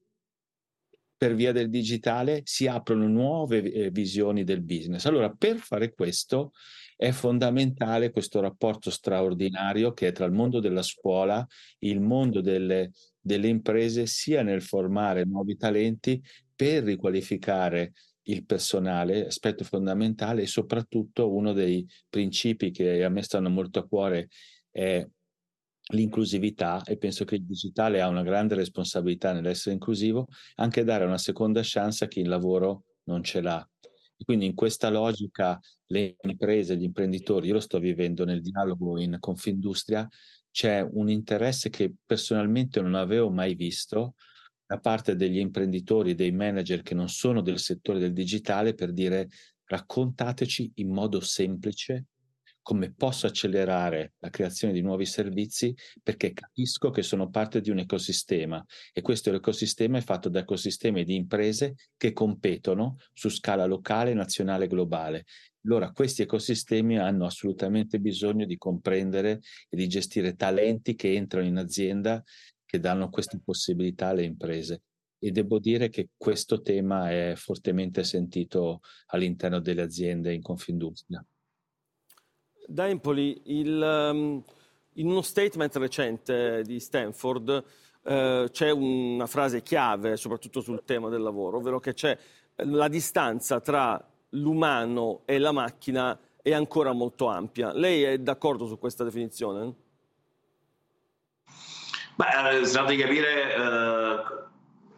per 1.22 1.36
via 1.36 1.52
del 1.52 1.70
digitale 1.70 2.40
si 2.42 2.66
aprono 2.66 3.06
nuove 3.06 3.62
eh, 3.62 3.90
visioni 3.90 4.42
del 4.42 4.60
business. 4.60 5.04
Allora, 5.04 5.30
per 5.30 5.58
fare 5.58 5.92
questo 5.94 6.50
è 7.02 7.10
fondamentale 7.10 8.12
questo 8.12 8.38
rapporto 8.38 8.88
straordinario 8.88 9.92
che 9.92 10.06
è 10.06 10.12
tra 10.12 10.24
il 10.24 10.30
mondo 10.30 10.60
della 10.60 10.82
scuola, 10.82 11.44
il 11.80 12.00
mondo 12.00 12.40
delle, 12.40 12.92
delle 13.20 13.48
imprese, 13.48 14.06
sia 14.06 14.44
nel 14.44 14.62
formare 14.62 15.24
nuovi 15.24 15.56
talenti 15.56 16.22
per 16.54 16.84
riqualificare 16.84 17.92
il 18.26 18.44
personale, 18.44 19.26
aspetto 19.26 19.64
fondamentale 19.64 20.42
e 20.42 20.46
soprattutto 20.46 21.34
uno 21.34 21.52
dei 21.52 21.84
principi 22.08 22.70
che 22.70 23.02
a 23.02 23.08
me 23.08 23.22
stanno 23.22 23.50
molto 23.50 23.80
a 23.80 23.86
cuore 23.88 24.28
è 24.70 25.04
l'inclusività 25.94 26.84
e 26.84 26.98
penso 26.98 27.24
che 27.24 27.34
il 27.34 27.44
digitale 27.44 28.00
ha 28.00 28.06
una 28.06 28.22
grande 28.22 28.54
responsabilità 28.54 29.32
nell'essere 29.32 29.74
inclusivo, 29.74 30.28
anche 30.54 30.84
dare 30.84 31.04
una 31.04 31.18
seconda 31.18 31.62
chance 31.64 32.04
a 32.04 32.06
chi 32.06 32.20
il 32.20 32.28
lavoro 32.28 32.84
non 33.06 33.24
ce 33.24 33.40
l'ha. 33.40 33.71
Quindi 34.24 34.46
in 34.46 34.54
questa 34.54 34.88
logica 34.88 35.58
le 35.86 36.16
imprese, 36.22 36.76
gli 36.76 36.84
imprenditori, 36.84 37.48
io 37.48 37.54
lo 37.54 37.60
sto 37.60 37.78
vivendo 37.78 38.24
nel 38.24 38.40
dialogo 38.40 38.98
in 38.98 39.16
Confindustria, 39.18 40.08
c'è 40.50 40.80
un 40.80 41.08
interesse 41.08 41.70
che 41.70 41.92
personalmente 42.04 42.80
non 42.80 42.94
avevo 42.94 43.30
mai 43.30 43.54
visto 43.54 44.14
da 44.66 44.78
parte 44.78 45.16
degli 45.16 45.38
imprenditori, 45.38 46.14
dei 46.14 46.32
manager 46.32 46.82
che 46.82 46.94
non 46.94 47.08
sono 47.08 47.40
del 47.40 47.58
settore 47.58 47.98
del 47.98 48.12
digitale 48.12 48.74
per 48.74 48.92
dire 48.92 49.28
raccontateci 49.64 50.72
in 50.76 50.92
modo 50.92 51.20
semplice 51.20 52.06
come 52.62 52.92
posso 52.92 53.26
accelerare 53.26 54.14
la 54.18 54.30
creazione 54.30 54.72
di 54.72 54.80
nuovi 54.80 55.04
servizi 55.04 55.74
perché 56.02 56.32
capisco 56.32 56.90
che 56.90 57.02
sono 57.02 57.28
parte 57.28 57.60
di 57.60 57.70
un 57.70 57.80
ecosistema 57.80 58.64
e 58.92 59.02
questo 59.02 59.32
ecosistema 59.34 59.98
è 59.98 60.00
fatto 60.00 60.28
da 60.28 60.40
ecosistemi 60.40 61.04
di 61.04 61.16
imprese 61.16 61.74
che 61.96 62.12
competono 62.12 62.96
su 63.12 63.28
scala 63.28 63.66
locale, 63.66 64.14
nazionale 64.14 64.64
e 64.64 64.68
globale. 64.68 65.24
Allora 65.64 65.90
questi 65.92 66.22
ecosistemi 66.22 66.98
hanno 66.98 67.26
assolutamente 67.26 67.98
bisogno 67.98 68.46
di 68.46 68.56
comprendere 68.56 69.40
e 69.68 69.76
di 69.76 69.88
gestire 69.88 70.34
talenti 70.34 70.94
che 70.94 71.14
entrano 71.14 71.46
in 71.46 71.56
azienda 71.56 72.22
che 72.64 72.78
danno 72.78 73.10
queste 73.10 73.40
possibilità 73.44 74.08
alle 74.08 74.24
imprese 74.24 74.82
e 75.24 75.30
devo 75.30 75.60
dire 75.60 75.88
che 75.88 76.10
questo 76.16 76.62
tema 76.62 77.10
è 77.10 77.34
fortemente 77.36 78.02
sentito 78.02 78.80
all'interno 79.06 79.60
delle 79.60 79.82
aziende 79.82 80.34
in 80.34 80.42
Confindustria. 80.42 81.24
Da 82.66 82.88
Empoli, 82.88 83.40
il, 83.46 84.10
um, 84.12 84.42
in 84.94 85.06
uno 85.06 85.22
statement 85.22 85.76
recente 85.76 86.62
di 86.62 86.80
Stanford 86.80 87.64
uh, 88.02 88.44
c'è 88.50 88.70
una 88.70 89.26
frase 89.26 89.62
chiave, 89.62 90.16
soprattutto 90.16 90.60
sul 90.60 90.82
tema 90.84 91.08
del 91.08 91.22
lavoro, 91.22 91.58
ovvero 91.58 91.80
che 91.80 91.92
c'è 91.92 92.16
la 92.56 92.88
distanza 92.88 93.60
tra 93.60 94.02
l'umano 94.30 95.22
e 95.24 95.38
la 95.38 95.52
macchina 95.52 96.18
è 96.40 96.52
ancora 96.52 96.92
molto 96.92 97.26
ampia. 97.26 97.72
Lei 97.72 98.02
è 98.02 98.18
d'accordo 98.18 98.66
su 98.66 98.78
questa 98.78 99.04
definizione? 99.04 99.74
Beh, 102.14 102.60
eh, 102.60 102.64
si 102.66 102.78
di 102.86 102.96
capire 102.96 103.54
eh, 103.54 104.22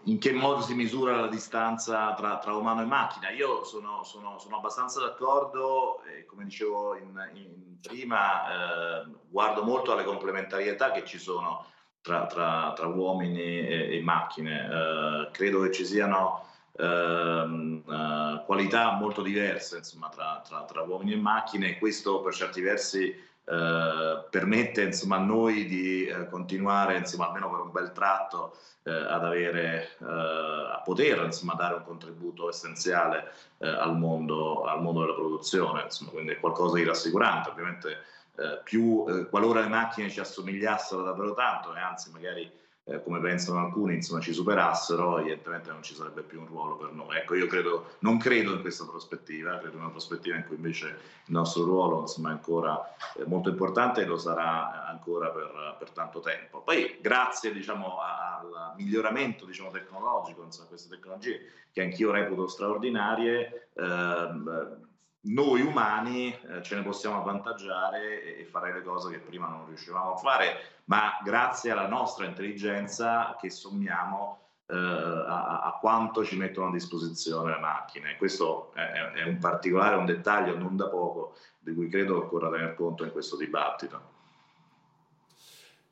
in 0.04 0.18
che 0.18 0.32
modo 0.32 0.60
si 0.60 0.74
misura 0.74 1.16
la 1.16 1.28
distanza 1.28 2.12
tra, 2.14 2.38
tra 2.38 2.54
umano 2.54 2.82
e 2.82 2.86
macchina. 2.86 3.30
Io 3.30 3.64
sono, 3.64 4.02
sono, 4.02 4.38
sono 4.38 4.56
abbastanza 4.56 5.00
d'accordo, 5.00 6.02
e 6.04 6.24
come 6.24 6.44
dicevo 6.44 6.96
in, 6.96 7.30
in 7.34 7.80
prima, 7.80 9.02
eh, 9.02 9.06
guardo 9.28 9.62
molto 9.62 9.92
alle 9.92 10.04
complementarietà 10.04 10.90
che 10.90 11.04
ci 11.04 11.18
sono 11.18 11.66
tra, 12.02 12.26
tra, 12.26 12.72
tra 12.76 12.86
uomini 12.86 13.66
e, 13.66 13.96
e 13.96 14.02
macchine. 14.02 14.68
Eh, 14.68 15.30
credo 15.30 15.60
che 15.62 15.72
ci 15.72 15.86
siano 15.86 16.46
ehm, 16.76 17.82
eh, 17.88 18.42
qualità 18.44 18.92
molto 18.92 19.22
diverse 19.22 19.78
insomma, 19.78 20.08
tra, 20.08 20.82
uomini 20.82 21.12
e 21.12 21.16
macchine 21.16 21.70
e 21.70 21.78
questo 21.78 22.20
per 22.20 22.34
certi 22.34 22.60
versi 22.60 23.32
eh, 23.46 24.24
permette 24.30 24.82
insomma, 24.82 25.16
a 25.16 25.20
noi 25.20 25.66
di 25.66 26.06
eh, 26.06 26.28
continuare 26.28 26.96
insomma, 26.96 27.26
almeno 27.26 27.50
per 27.50 27.60
un 27.60 27.72
bel 27.72 27.92
tratto 27.92 28.56
eh, 28.84 28.90
ad 28.90 29.24
avere, 29.24 29.90
eh, 30.00 30.04
a 30.06 30.80
poter 30.82 31.22
insomma, 31.24 31.54
dare 31.54 31.74
un 31.74 31.82
contributo 31.82 32.48
essenziale 32.48 33.32
eh, 33.58 33.68
al 33.68 33.96
mondo, 33.98 34.64
al, 34.64 34.80
mondo, 34.80 35.00
della 35.00 35.14
produzione, 35.14 35.86
quindi 36.10 36.32
è 36.32 36.40
qualcosa 36.40 36.76
di 36.76 36.84
rassicurante, 36.84 37.50
ovviamente 37.50 38.12
più 38.64 39.28
qualora 39.30 39.60
le 39.60 39.68
macchine 39.68 40.10
ci 40.10 40.18
assomigliassero 40.18 41.04
davvero 41.04 41.34
tanto 41.34 41.72
e 41.72 41.78
anzi 41.78 42.10
magari 42.10 42.50
eh, 42.86 43.02
come 43.02 43.18
pensano 43.20 43.60
alcuni, 43.60 43.94
insomma, 43.94 44.20
ci 44.20 44.32
superassero, 44.32 45.18
evidentemente 45.18 45.70
non 45.70 45.82
ci 45.82 45.94
sarebbe 45.94 46.22
più 46.22 46.40
un 46.40 46.46
ruolo 46.46 46.76
per 46.76 46.92
noi. 46.92 47.16
Ecco, 47.16 47.34
io 47.34 47.46
credo, 47.46 47.96
non 48.00 48.18
credo 48.18 48.52
in 48.52 48.60
questa 48.60 48.84
prospettiva, 48.84 49.58
credo 49.58 49.76
in 49.76 49.82
una 49.82 49.90
prospettiva 49.90 50.36
in 50.36 50.44
cui 50.44 50.56
invece 50.56 50.86
il 50.86 51.32
nostro 51.32 51.64
ruolo 51.64 52.00
insomma, 52.00 52.28
è 52.28 52.32
ancora 52.32 52.94
eh, 53.16 53.24
molto 53.24 53.48
importante 53.48 54.02
e 54.02 54.04
lo 54.04 54.18
sarà 54.18 54.86
ancora 54.86 55.30
per, 55.30 55.76
per 55.78 55.90
tanto 55.90 56.20
tempo. 56.20 56.60
Poi, 56.60 56.98
grazie 57.00 57.52
diciamo, 57.52 58.00
al 58.00 58.74
miglioramento 58.76 59.46
diciamo, 59.46 59.70
tecnologico, 59.70 60.42
insomma, 60.42 60.68
queste 60.68 60.94
tecnologie 60.94 61.40
che 61.72 61.82
anch'io 61.82 62.10
reputo 62.10 62.46
straordinarie, 62.46 63.70
ehm, 63.74 64.92
noi 65.24 65.62
umani 65.62 66.32
eh, 66.32 66.62
ce 66.62 66.76
ne 66.76 66.82
possiamo 66.82 67.18
avvantaggiare 67.18 68.22
e, 68.22 68.40
e, 68.40 68.44
fare 68.44 68.72
le 68.72 68.82
cose 68.82 69.10
che 69.10 69.18
prima 69.18 69.48
non 69.48 69.66
riuscivamo 69.66 70.14
a 70.14 70.16
fare, 70.16 70.56
ma 70.86 71.18
grazie 71.22 71.70
alla 71.70 71.88
nostra 71.88 72.26
intelligenza 72.26 73.36
che 73.40 73.50
sommiamo 73.50 74.38
eh, 74.66 74.76
a, 74.76 75.60
a, 75.60 75.78
quanto 75.80 76.24
ci 76.24 76.36
mettono 76.36 76.68
a 76.68 76.72
disposizione 76.72 77.52
le 77.52 77.60
macchine. 77.60 78.16
Questo 78.16 78.72
è, 78.74 78.80
è, 78.80 79.22
un 79.24 79.38
particolare, 79.38 79.96
un 79.96 80.06
dettaglio 80.06 80.56
non 80.56 80.76
da 80.76 80.88
poco, 80.88 81.36
di 81.58 81.74
cui 81.74 81.88
credo 81.88 82.18
occorra 82.18 82.50
tener 82.50 82.74
conto 82.74 83.04
in 83.04 83.12
questo 83.12 83.36
dibattito. 83.36 84.13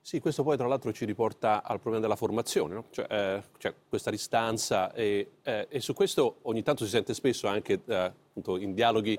Sì, 0.04 0.18
questo 0.18 0.42
poi 0.42 0.56
tra 0.56 0.66
l'altro 0.66 0.92
ci 0.92 1.04
riporta 1.04 1.62
al 1.62 1.78
problema 1.78 2.00
della 2.00 2.16
formazione, 2.16 2.74
no? 2.74 2.86
cioè, 2.90 3.06
eh, 3.08 3.42
cioè, 3.58 3.72
questa 3.88 4.10
distanza 4.10 4.92
e, 4.92 5.34
eh, 5.44 5.68
e, 5.70 5.80
su 5.80 5.94
questo 5.94 6.38
ogni 6.42 6.64
tanto 6.64 6.84
si 6.84 6.90
sente 6.90 7.14
spesso 7.14 7.46
anche 7.46 7.80
eh, 7.86 8.12
in 8.58 8.74
dialoghi 8.74 9.16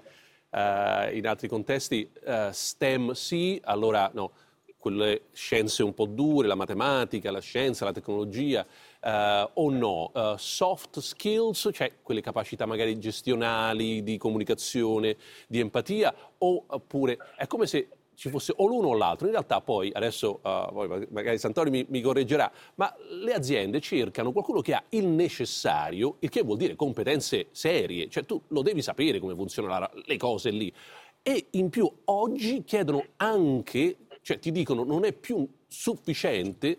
eh, 0.49 1.17
in 1.17 1.25
altri 1.25 1.47
contesti, 1.47 2.11
eh, 2.25 2.49
STEM 2.51 3.13
sì, 3.13 3.61
allora 3.63 4.11
no, 4.13 4.31
quelle 4.77 5.27
scienze 5.31 5.83
un 5.83 5.93
po' 5.93 6.05
dure, 6.05 6.49
la 6.49 6.55
matematica, 6.55 7.31
la 7.31 7.39
scienza, 7.39 7.85
la 7.85 7.93
tecnologia, 7.93 8.65
eh, 8.99 9.49
o 9.53 9.69
no, 9.71 10.11
soft 10.35 10.99
skills, 10.99 11.69
cioè 11.71 11.93
quelle 12.01 12.19
capacità 12.19 12.65
magari 12.65 12.99
gestionali, 12.99 14.03
di 14.03 14.17
comunicazione, 14.17 15.15
di 15.47 15.61
empatia, 15.61 16.13
oppure 16.39 17.17
è 17.37 17.47
come 17.47 17.67
se 17.67 17.87
ci 18.15 18.29
fosse 18.29 18.53
o 18.55 18.67
l'uno 18.67 18.89
o 18.89 18.93
l'altro. 18.93 19.25
In 19.25 19.33
realtà 19.33 19.61
poi, 19.61 19.91
adesso 19.93 20.39
uh, 20.43 21.07
magari 21.09 21.37
Santoni 21.37 21.69
mi, 21.69 21.85
mi, 21.89 22.01
correggerà, 22.01 22.51
ma 22.75 22.93
le 23.21 23.33
aziende 23.33 23.79
cercano 23.79 24.31
qualcuno 24.31 24.61
che 24.61 24.73
ha 24.73 24.83
il 24.89 25.07
necessario, 25.07 26.17
il 26.19 26.29
che 26.29 26.41
vuol 26.41 26.57
dire 26.57 26.75
competenze 26.75 27.47
serie, 27.51 28.09
cioè 28.09 28.25
tu 28.25 28.41
lo 28.47 28.61
devi 28.61 28.81
sapere 28.81 29.19
come 29.19 29.35
funzionano 29.35 29.89
le 30.05 30.17
cose 30.17 30.49
lì. 30.49 30.73
E 31.21 31.47
in 31.51 31.69
più 31.69 31.89
oggi 32.05 32.63
chiedono 32.63 33.05
anche, 33.17 33.97
cioè 34.21 34.39
ti 34.39 34.51
dicono 34.51 34.83
non 34.83 35.05
è 35.05 35.13
più 35.13 35.47
sufficiente 35.67 36.77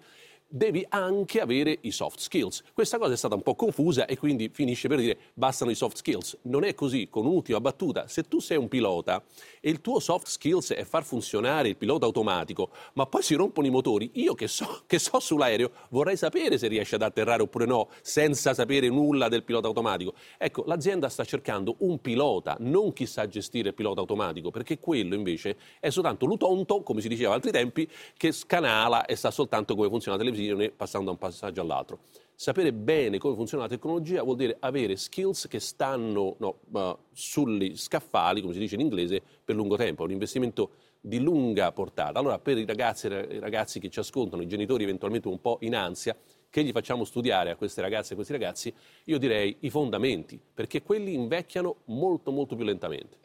devi 0.55 0.87
anche 0.88 1.40
avere 1.40 1.79
i 1.81 1.90
soft 1.90 2.21
skills. 2.21 2.62
Questa 2.73 2.97
cosa 2.97 3.12
è 3.12 3.17
stata 3.17 3.35
un 3.35 3.43
po' 3.43 3.57
confusa 3.57 4.07
e 4.07 4.17
quindi 4.17 4.49
finisce 4.53 4.87
per 4.87 4.99
dire 4.99 5.19
bastano 5.35 5.73
i 5.73 5.75
soft 5.75 5.97
skills. 5.97 6.38
Non 6.43 6.62
è 6.62 6.75
così, 6.75 7.09
con 7.11 7.27
un'ultima 7.27 7.61
battuta, 7.61 8.07
se 8.07 8.23
tu 8.23 8.38
sei 8.38 8.57
un 8.57 8.69
pilota 8.69 9.21
e 9.61 9.69
il 9.69 9.81
tuo 9.81 9.99
soft 9.99 10.29
skills 10.29 10.73
è 10.75 10.85
far 10.85 11.03
funzionare 11.03 11.71
il 11.71 11.77
pilota 11.77 12.07
automatico, 12.07 12.71
ma 12.93 13.05
poi 13.07 13.23
si 13.23 13.35
rompono 13.35 13.67
i 13.67 13.71
motori, 13.71 14.11
io 14.14 14.35
che 14.35 14.47
so, 14.47 14.83
che 14.87 15.01
so 15.01 15.19
sull'aereo 15.19 15.73
vorrei 15.90 16.17
sapere 16.17 16.57
se 16.57 16.69
riesce 16.69 16.95
ad 16.95 17.03
atterrare 17.03 17.43
oppure 17.43 17.67
no, 17.67 17.88
senza 18.03 18.55
sapere 18.55 18.88
nulla 18.88 19.29
del 19.29 19.43
pilota 19.43 19.67
automatico. 19.67 20.14
Ecco, 20.38 20.62
l'azienda 20.69 21.09
sta 21.09 21.25
cercando 21.25 21.75
un 21.79 22.01
pilota, 22.01 22.57
non 22.61 22.93
chi 22.93 23.07
sa 23.07 23.27
gestire 23.27 23.71
il 23.71 23.75
pilota 23.75 23.99
automatico, 23.99 24.53
perché 24.53 24.79
quello 24.79 25.17
invece 25.17 25.57
è 25.81 25.90
soltanto 25.90 26.27
l'utonto, 26.27 26.83
come 26.83 27.01
si 27.01 27.09
diceva 27.09 27.35
altri 27.35 27.51
tempi, 27.51 27.88
che 28.17 28.31
scanala 28.31 29.05
e 29.07 29.17
sa 29.17 29.33
soltanto 29.33 29.75
come 29.75 29.88
funziona 29.88 30.17
la 30.17 30.23
televisione 30.23 30.43
decisione 30.44 30.70
passando 30.70 31.07
da 31.07 31.12
un 31.12 31.18
passaggio 31.18 31.61
all'altro. 31.61 32.00
Sapere 32.35 32.72
bene 32.72 33.18
come 33.18 33.35
funziona 33.35 33.64
la 33.64 33.68
tecnologia 33.68 34.22
vuol 34.22 34.37
dire 34.37 34.57
avere 34.59 34.96
skills 34.96 35.46
che 35.48 35.61
stanno 35.61 36.37
no, 36.38 36.59
uh, 36.72 36.98
sugli 37.12 37.76
scaffali, 37.76 38.40
come 38.40 38.52
si 38.52 38.59
dice 38.59 38.74
in 38.74 38.80
inglese, 38.80 39.22
per 39.44 39.54
lungo 39.54 39.76
tempo, 39.76 40.02
è 40.02 40.07
un 40.07 40.12
investimento 40.12 40.70
di 41.00 41.20
lunga 41.20 41.70
portata. 41.72 42.18
Allora 42.18 42.38
per 42.38 42.59
i 42.59 42.64
ragazzi, 42.64 43.07
i 43.07 43.38
ragazzi 43.38 43.78
che 43.78 43.88
ci 43.88 44.00
ascoltano, 44.00 44.42
i 44.42 44.48
genitori 44.48 44.83
eventualmente 44.83 45.28
un 45.28 45.40
po' 45.40 45.59
in 45.61 45.74
ansia, 45.74 46.16
che 46.50 46.62
gli 46.62 46.72
facciamo 46.72 47.04
studiare 47.04 47.50
a 47.50 47.57
queste 47.57 47.80
ragazze 47.80 48.11
e 48.11 48.12
a 48.12 48.14
questi 48.14 48.33
ragazzi? 48.33 48.72
Io 49.04 49.18
direi 49.18 49.57
i 49.61 49.70
fondamenti, 49.70 50.40
perché 50.54 50.83
quelli 50.83 51.12
invecchiano 51.12 51.83
molto 51.87 52.30
molto 52.30 52.54
più 52.54 52.64
lentamente. 52.64 53.18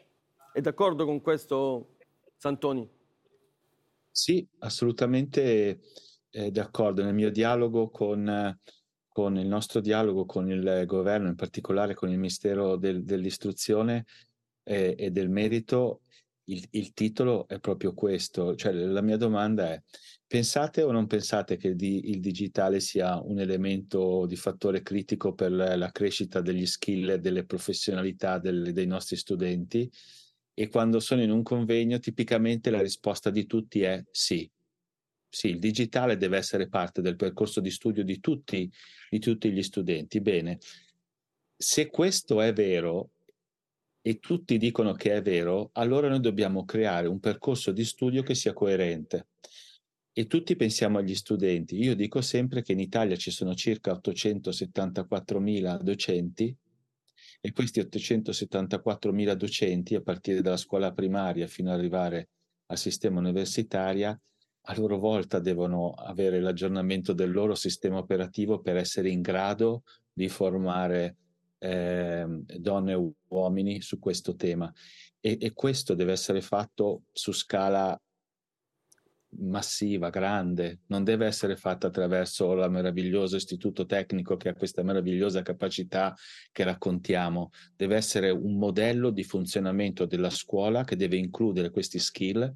È 0.51 0.61
d'accordo 0.61 1.05
con 1.05 1.21
questo 1.21 1.95
Santoni? 2.37 2.87
Sì, 4.11 4.45
assolutamente 4.59 5.79
eh, 6.31 6.51
d'accordo, 6.51 7.03
nel 7.03 7.13
mio 7.13 7.31
dialogo 7.31 7.89
con, 7.89 8.57
con, 9.07 9.37
il 9.37 9.47
nostro 9.47 9.79
dialogo 9.79 10.25
con 10.25 10.49
il 10.49 10.83
governo, 10.85 11.27
in 11.27 11.35
particolare 11.35 11.93
con 11.93 12.09
il 12.09 12.17
Ministero 12.17 12.75
del, 12.77 13.03
dell'Istruzione 13.03 14.05
eh, 14.63 14.95
e 14.97 15.11
del 15.11 15.29
Merito, 15.29 16.01
il, 16.45 16.65
il, 16.71 16.93
titolo 16.93 17.47
è 17.47 17.59
proprio 17.59 17.93
questo. 17.93 18.55
Cioè, 18.55 18.71
la 18.73 19.01
mia 19.01 19.17
domanda 19.17 19.71
è, 19.71 19.81
pensate 20.25 20.81
o 20.81 20.91
non 20.91 21.07
pensate 21.07 21.57
che 21.57 21.75
di, 21.75 22.09
il 22.09 22.19
digitale 22.19 22.79
sia 22.79 23.19
un 23.21 23.39
elemento 23.39 24.25
di 24.25 24.35
fattore 24.35 24.81
critico 24.81 25.33
per 25.33 25.51
la 25.51 25.91
crescita 25.91 26.41
degli 26.41 26.65
skill 26.65 27.09
e 27.09 27.19
delle 27.19 27.45
professionalità 27.45 28.39
del, 28.39 28.73
dei 28.73 28.87
nostri 28.87 29.15
studenti? 29.15 29.89
E 30.53 30.67
quando 30.67 30.99
sono 30.99 31.21
in 31.21 31.31
un 31.31 31.41
convegno, 31.41 31.99
tipicamente 31.99 32.69
la 32.69 32.81
risposta 32.81 33.29
di 33.29 33.45
tutti 33.45 33.81
è 33.81 34.03
sì 34.11 34.49
sì, 35.29 35.49
il 35.49 35.59
digitale 35.59 36.17
deve 36.17 36.37
essere 36.37 36.67
parte 36.67 37.01
del 37.01 37.15
percorso 37.15 37.61
di 37.61 37.69
studio 37.69 38.03
di 38.03 38.19
tutti, 38.19 38.69
di 39.09 39.19
tutti 39.19 39.51
gli 39.51 39.61
studenti. 39.61 40.21
Bene, 40.21 40.57
se 41.55 41.87
questo 41.89 42.41
è 42.41 42.51
vero 42.51 43.11
e 44.01 44.17
tutti 44.19 44.57
dicono 44.57 44.93
che 44.93 45.13
è 45.13 45.21
vero, 45.21 45.69
allora 45.73 46.09
noi 46.09 46.19
dobbiamo 46.19 46.65
creare 46.65 47.07
un 47.07 47.19
percorso 47.19 47.71
di 47.71 47.85
studio 47.85 48.23
che 48.23 48.33
sia 48.33 48.53
coerente. 48.53 49.27
E 50.11 50.25
tutti 50.25 50.55
pensiamo 50.55 50.97
agli 50.97 51.15
studenti. 51.15 51.77
Io 51.77 51.95
dico 51.95 52.21
sempre 52.21 52.63
che 52.63 52.71
in 52.71 52.79
Italia 52.79 53.15
ci 53.15 53.29
sono 53.29 53.53
circa 53.53 53.93
874.000 53.93 55.81
docenti 55.81 56.55
e 57.41 57.51
questi 57.53 57.79
874.000 57.79 59.33
docenti, 59.33 59.95
a 59.95 60.01
partire 60.01 60.41
dalla 60.41 60.57
scuola 60.57 60.91
primaria 60.91 61.47
fino 61.47 61.71
ad 61.71 61.77
arrivare 61.77 62.29
al 62.65 62.77
sistema 62.77 63.19
universitario, 63.19 64.19
a 64.69 64.75
loro 64.77 64.99
volta 64.99 65.39
devono 65.39 65.91
avere 65.91 66.39
l'aggiornamento 66.39 67.13
del 67.13 67.31
loro 67.31 67.55
sistema 67.55 67.97
operativo 67.97 68.61
per 68.61 68.77
essere 68.77 69.09
in 69.09 69.21
grado 69.21 69.83
di 70.13 70.29
formare 70.29 71.15
eh, 71.57 72.25
donne 72.57 72.91
e 72.93 73.11
uomini 73.29 73.81
su 73.81 73.97
questo 73.97 74.35
tema. 74.35 74.71
E, 75.19 75.37
e 75.41 75.53
questo 75.53 75.95
deve 75.95 76.11
essere 76.11 76.41
fatto 76.41 77.01
su 77.11 77.31
scala 77.31 77.99
massiva, 79.39 80.09
grande, 80.09 80.81
non 80.87 81.03
deve 81.03 81.25
essere 81.25 81.55
fatta 81.55 81.87
attraverso 81.87 82.53
il 82.53 82.69
meraviglioso 82.69 83.37
istituto 83.37 83.87
tecnico 83.87 84.37
che 84.37 84.49
ha 84.49 84.55
questa 84.55 84.83
meravigliosa 84.83 85.41
capacità 85.41 86.15
che 86.51 86.63
raccontiamo, 86.63 87.49
deve 87.75 87.95
essere 87.95 88.29
un 88.29 88.57
modello 88.57 89.09
di 89.09 89.23
funzionamento 89.23 90.05
della 90.05 90.29
scuola 90.29 90.83
che 90.83 90.95
deve 90.95 91.17
includere 91.17 91.71
questi 91.71 91.97
skill 91.97 92.55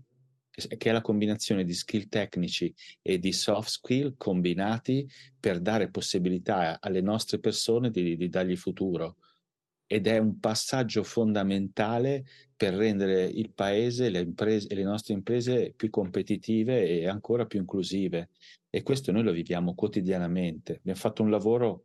che 0.54 0.90
è 0.90 0.92
la 0.92 1.02
combinazione 1.02 1.64
di 1.64 1.74
skill 1.74 2.08
tecnici 2.08 2.74
e 3.02 3.18
di 3.18 3.32
soft 3.34 3.70
skill 3.70 4.16
combinati 4.18 5.10
per 5.40 5.60
dare 5.60 5.90
possibilità 5.90 6.80
alle 6.80 7.02
nostre 7.02 7.40
persone 7.40 7.90
di, 7.90 8.16
di 8.16 8.30
dargli 8.30 8.56
futuro. 8.56 9.18
Ed 9.86 10.08
è 10.08 10.18
un 10.18 10.40
passaggio 10.40 11.04
fondamentale 11.04 12.26
per 12.56 12.74
rendere 12.74 13.26
il 13.26 13.52
paese 13.52 14.10
le 14.10 14.20
imprese, 14.20 14.68
e 14.70 14.76
le 14.76 14.84
nostre 14.84 15.14
imprese 15.14 15.74
più 15.76 15.90
competitive 15.90 16.88
e 16.88 17.08
ancora 17.08 17.46
più 17.46 17.60
inclusive. 17.60 18.30
E 18.70 18.84
questo 18.84 19.12
noi 19.12 19.24
lo 19.24 19.32
viviamo 19.32 19.76
quotidianamente. 19.76 20.78
Abbiamo 20.78 21.00
fatto 21.00 21.24
un 21.24 21.30
lavoro 21.30 21.84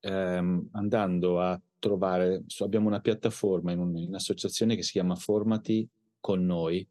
ehm, 0.00 0.68
andando 0.72 1.40
a 1.40 1.60
trovare, 1.78 2.44
abbiamo 2.60 2.86
una 2.86 3.00
piattaforma 3.00 3.72
in, 3.72 3.78
un, 3.78 3.96
in 3.96 4.08
un'associazione 4.08 4.76
che 4.76 4.82
si 4.82 4.92
chiama 4.92 5.16
Formati 5.16 5.86
con 6.20 6.44
noi, 6.46 6.86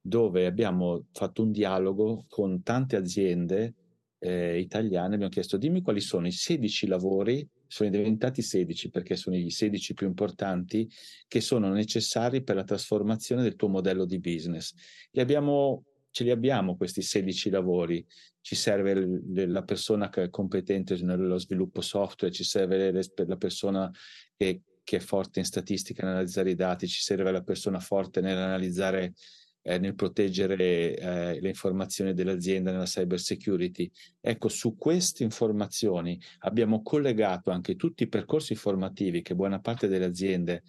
dove 0.00 0.46
abbiamo 0.46 1.06
fatto 1.12 1.42
un 1.42 1.50
dialogo 1.50 2.24
con 2.28 2.62
tante 2.62 2.96
aziende 2.96 3.74
eh, 4.18 4.58
italiane, 4.58 5.14
abbiamo 5.14 5.32
chiesto 5.32 5.56
dimmi 5.56 5.82
quali 5.82 6.00
sono 6.00 6.26
i 6.26 6.32
16 6.32 6.86
lavori, 6.86 7.48
sono 7.66 7.90
diventati 7.90 8.42
16 8.42 8.90
perché 8.90 9.14
sono 9.14 9.36
i 9.36 9.50
16 9.50 9.94
più 9.94 10.06
importanti 10.06 10.90
che 11.28 11.40
sono 11.40 11.70
necessari 11.70 12.42
per 12.42 12.56
la 12.56 12.64
trasformazione 12.64 13.42
del 13.42 13.56
tuo 13.56 13.68
modello 13.68 14.06
di 14.06 14.18
business. 14.18 14.72
Li 15.10 15.20
abbiamo, 15.20 15.84
ce 16.10 16.24
li 16.24 16.30
abbiamo 16.30 16.76
questi 16.76 17.02
16 17.02 17.50
lavori, 17.50 18.04
ci 18.40 18.54
serve 18.56 19.20
la 19.46 19.62
persona 19.62 20.08
che 20.08 20.24
è 20.24 20.30
competente 20.30 20.96
nello 21.02 21.38
sviluppo 21.38 21.82
software, 21.82 22.32
ci 22.32 22.44
serve 22.44 22.90
la 23.26 23.36
persona 23.36 23.90
che, 24.34 24.62
che 24.82 24.96
è 24.96 25.00
forte 25.00 25.40
in 25.40 25.44
statistica, 25.44 26.02
nell'analizzare 26.02 26.50
i 26.50 26.54
dati, 26.54 26.88
ci 26.88 27.02
serve 27.02 27.30
la 27.30 27.42
persona 27.42 27.78
forte 27.78 28.22
nell'analizzare 28.22 29.12
eh, 29.62 29.78
nel 29.78 29.94
proteggere 29.94 30.96
eh, 30.96 31.40
le 31.40 31.48
informazioni 31.48 32.14
dell'azienda 32.14 32.70
nella 32.70 32.84
cyber 32.84 33.20
security. 33.20 33.90
Ecco, 34.20 34.48
su 34.48 34.76
queste 34.76 35.22
informazioni 35.22 36.20
abbiamo 36.40 36.82
collegato 36.82 37.50
anche 37.50 37.76
tutti 37.76 38.04
i 38.04 38.08
percorsi 38.08 38.54
formativi 38.54 39.22
che 39.22 39.34
buona 39.34 39.60
parte 39.60 39.88
delle 39.88 40.06
aziende 40.06 40.62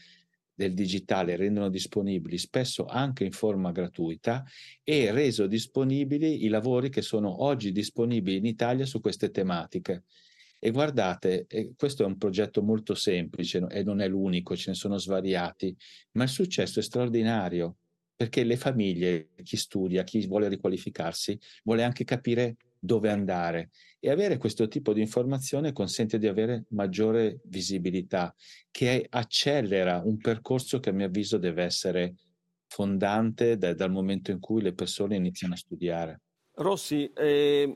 del 0.59 0.73
digitale 0.73 1.37
rendono 1.37 1.69
disponibili, 1.69 2.37
spesso 2.37 2.85
anche 2.85 3.23
in 3.23 3.31
forma 3.31 3.71
gratuita, 3.71 4.43
e 4.83 5.09
reso 5.11 5.47
disponibili 5.47 6.43
i 6.43 6.49
lavori 6.49 6.89
che 6.89 7.01
sono 7.01 7.43
oggi 7.43 7.71
disponibili 7.71 8.35
in 8.35 8.45
Italia 8.45 8.85
su 8.85 8.99
queste 8.99 9.29
tematiche. 9.29 10.03
E 10.59 10.71
guardate, 10.71 11.45
eh, 11.47 11.71
questo 11.77 12.03
è 12.03 12.05
un 12.05 12.17
progetto 12.17 12.61
molto 12.61 12.93
semplice 12.93 13.65
e 13.69 13.83
non 13.83 14.01
è 14.01 14.09
l'unico, 14.09 14.57
ce 14.57 14.71
ne 14.71 14.75
sono 14.75 14.97
svariati, 14.97 15.73
ma 16.17 16.23
il 16.23 16.29
successo 16.29 16.79
è 16.79 16.83
straordinario 16.83 17.77
perché 18.19 18.43
le 18.43 18.57
famiglie, 18.57 19.29
chi 19.43 19.55
studia, 19.55 20.03
chi 20.03 20.27
vuole 20.27 20.49
riqualificarsi, 20.49 21.39
vuole 21.63 21.85
anche 21.85 22.03
capire 22.03 22.57
dove 22.77 23.09
andare 23.09 23.69
e 23.97 24.09
avere 24.09 24.35
questo 24.35 24.67
tipo 24.67 24.91
di 24.91 24.99
informazione 24.99 25.71
consente 25.71 26.17
di 26.17 26.27
avere 26.27 26.65
maggiore 26.71 27.39
visibilità 27.45 28.35
che 28.71 29.07
accelera 29.09 30.01
un 30.03 30.17
percorso 30.17 30.81
che 30.81 30.89
a 30.89 30.91
mio 30.91 31.05
avviso 31.05 31.37
deve 31.37 31.63
essere 31.63 32.15
fondante 32.67 33.57
da, 33.57 33.73
dal 33.73 33.89
momento 33.89 34.31
in 34.31 34.41
cui 34.41 34.61
le 34.61 34.73
persone 34.73 35.15
iniziano 35.15 35.53
a 35.53 35.57
studiare. 35.57 36.21
Rossi, 36.55 37.09
eh, 37.13 37.73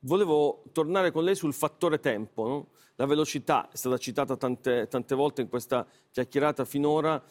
volevo 0.00 0.64
tornare 0.72 1.12
con 1.12 1.22
lei 1.22 1.36
sul 1.36 1.54
fattore 1.54 2.00
tempo. 2.00 2.48
No? 2.48 2.68
La 2.96 3.06
velocità 3.06 3.70
è 3.70 3.76
stata 3.76 3.98
citata 3.98 4.36
tante, 4.36 4.88
tante 4.88 5.14
volte 5.14 5.42
in 5.42 5.48
questa 5.48 5.86
chiacchierata 6.10 6.64
finora 6.64 7.22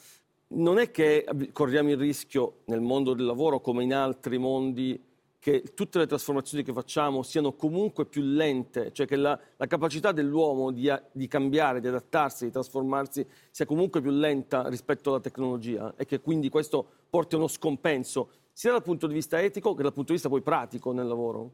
non 0.52 0.80
è 0.80 0.90
che 0.92 1.26
corriamo 1.52 1.90
il 1.92 1.98
rischio 1.98 2.62
nel 2.66 2.82
mondo 2.82 3.14
del 3.14 3.26
lavoro 3.26 3.60
come 3.60 3.84
in 3.84 3.94
altri 3.94 4.38
mondi 4.38 5.00
che 5.40 5.64
tutte 5.74 6.00
le 6.00 6.06
trasformazioni 6.06 6.64
che 6.64 6.74
facciamo 6.74 7.24
siano 7.24 7.54
comunque 7.54 8.06
più 8.06 8.22
lente, 8.22 8.92
cioè 8.92 9.08
che 9.08 9.16
la, 9.16 9.40
la 9.56 9.68
capacità 9.68 10.12
dell'uomo 10.12 10.72
di, 10.72 10.92
di, 11.14 11.28
cambiare, 11.28 11.80
di 11.80 11.88
adattarsi, 11.88 12.46
di 12.46 12.52
trasformarsi 12.52 13.26
sia 13.50 13.66
comunque 13.66 14.02
più 14.02 14.12
lenta 14.12 14.68
rispetto 14.68 15.12
alla 15.12 15.22
tecnologia 15.22 15.94
e 15.96 16.06
che 16.06 16.20
quindi 16.20 16.50
questo 16.50 16.86
porti 17.10 17.36
a 17.36 17.38
uno 17.38 17.48
scompenso 17.48 18.32
sia 18.52 18.72
dal 18.72 18.84
punto 18.84 19.08
di 19.08 19.14
vista 19.14 19.42
etico 19.42 19.74
che 19.74 19.84
dal 19.84 19.94
punto 19.94 20.10
di 20.10 20.14
vista 20.14 20.28
poi 20.28 20.42
pratico 20.42 20.92
nel 20.92 21.08
lavoro? 21.08 21.52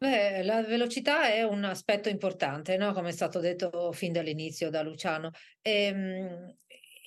Beh, 0.00 0.44
la 0.44 0.62
velocità 0.62 1.26
è 1.32 1.42
un 1.42 1.64
aspetto 1.64 2.08
importante, 2.08 2.76
no? 2.76 2.92
Come 2.92 3.08
è 3.08 3.12
stato 3.12 3.40
detto 3.40 3.90
fin 3.92 4.12
dall'inizio 4.12 4.70
da 4.70 4.80
Luciano. 4.82 5.30
Ehm, 5.60 6.56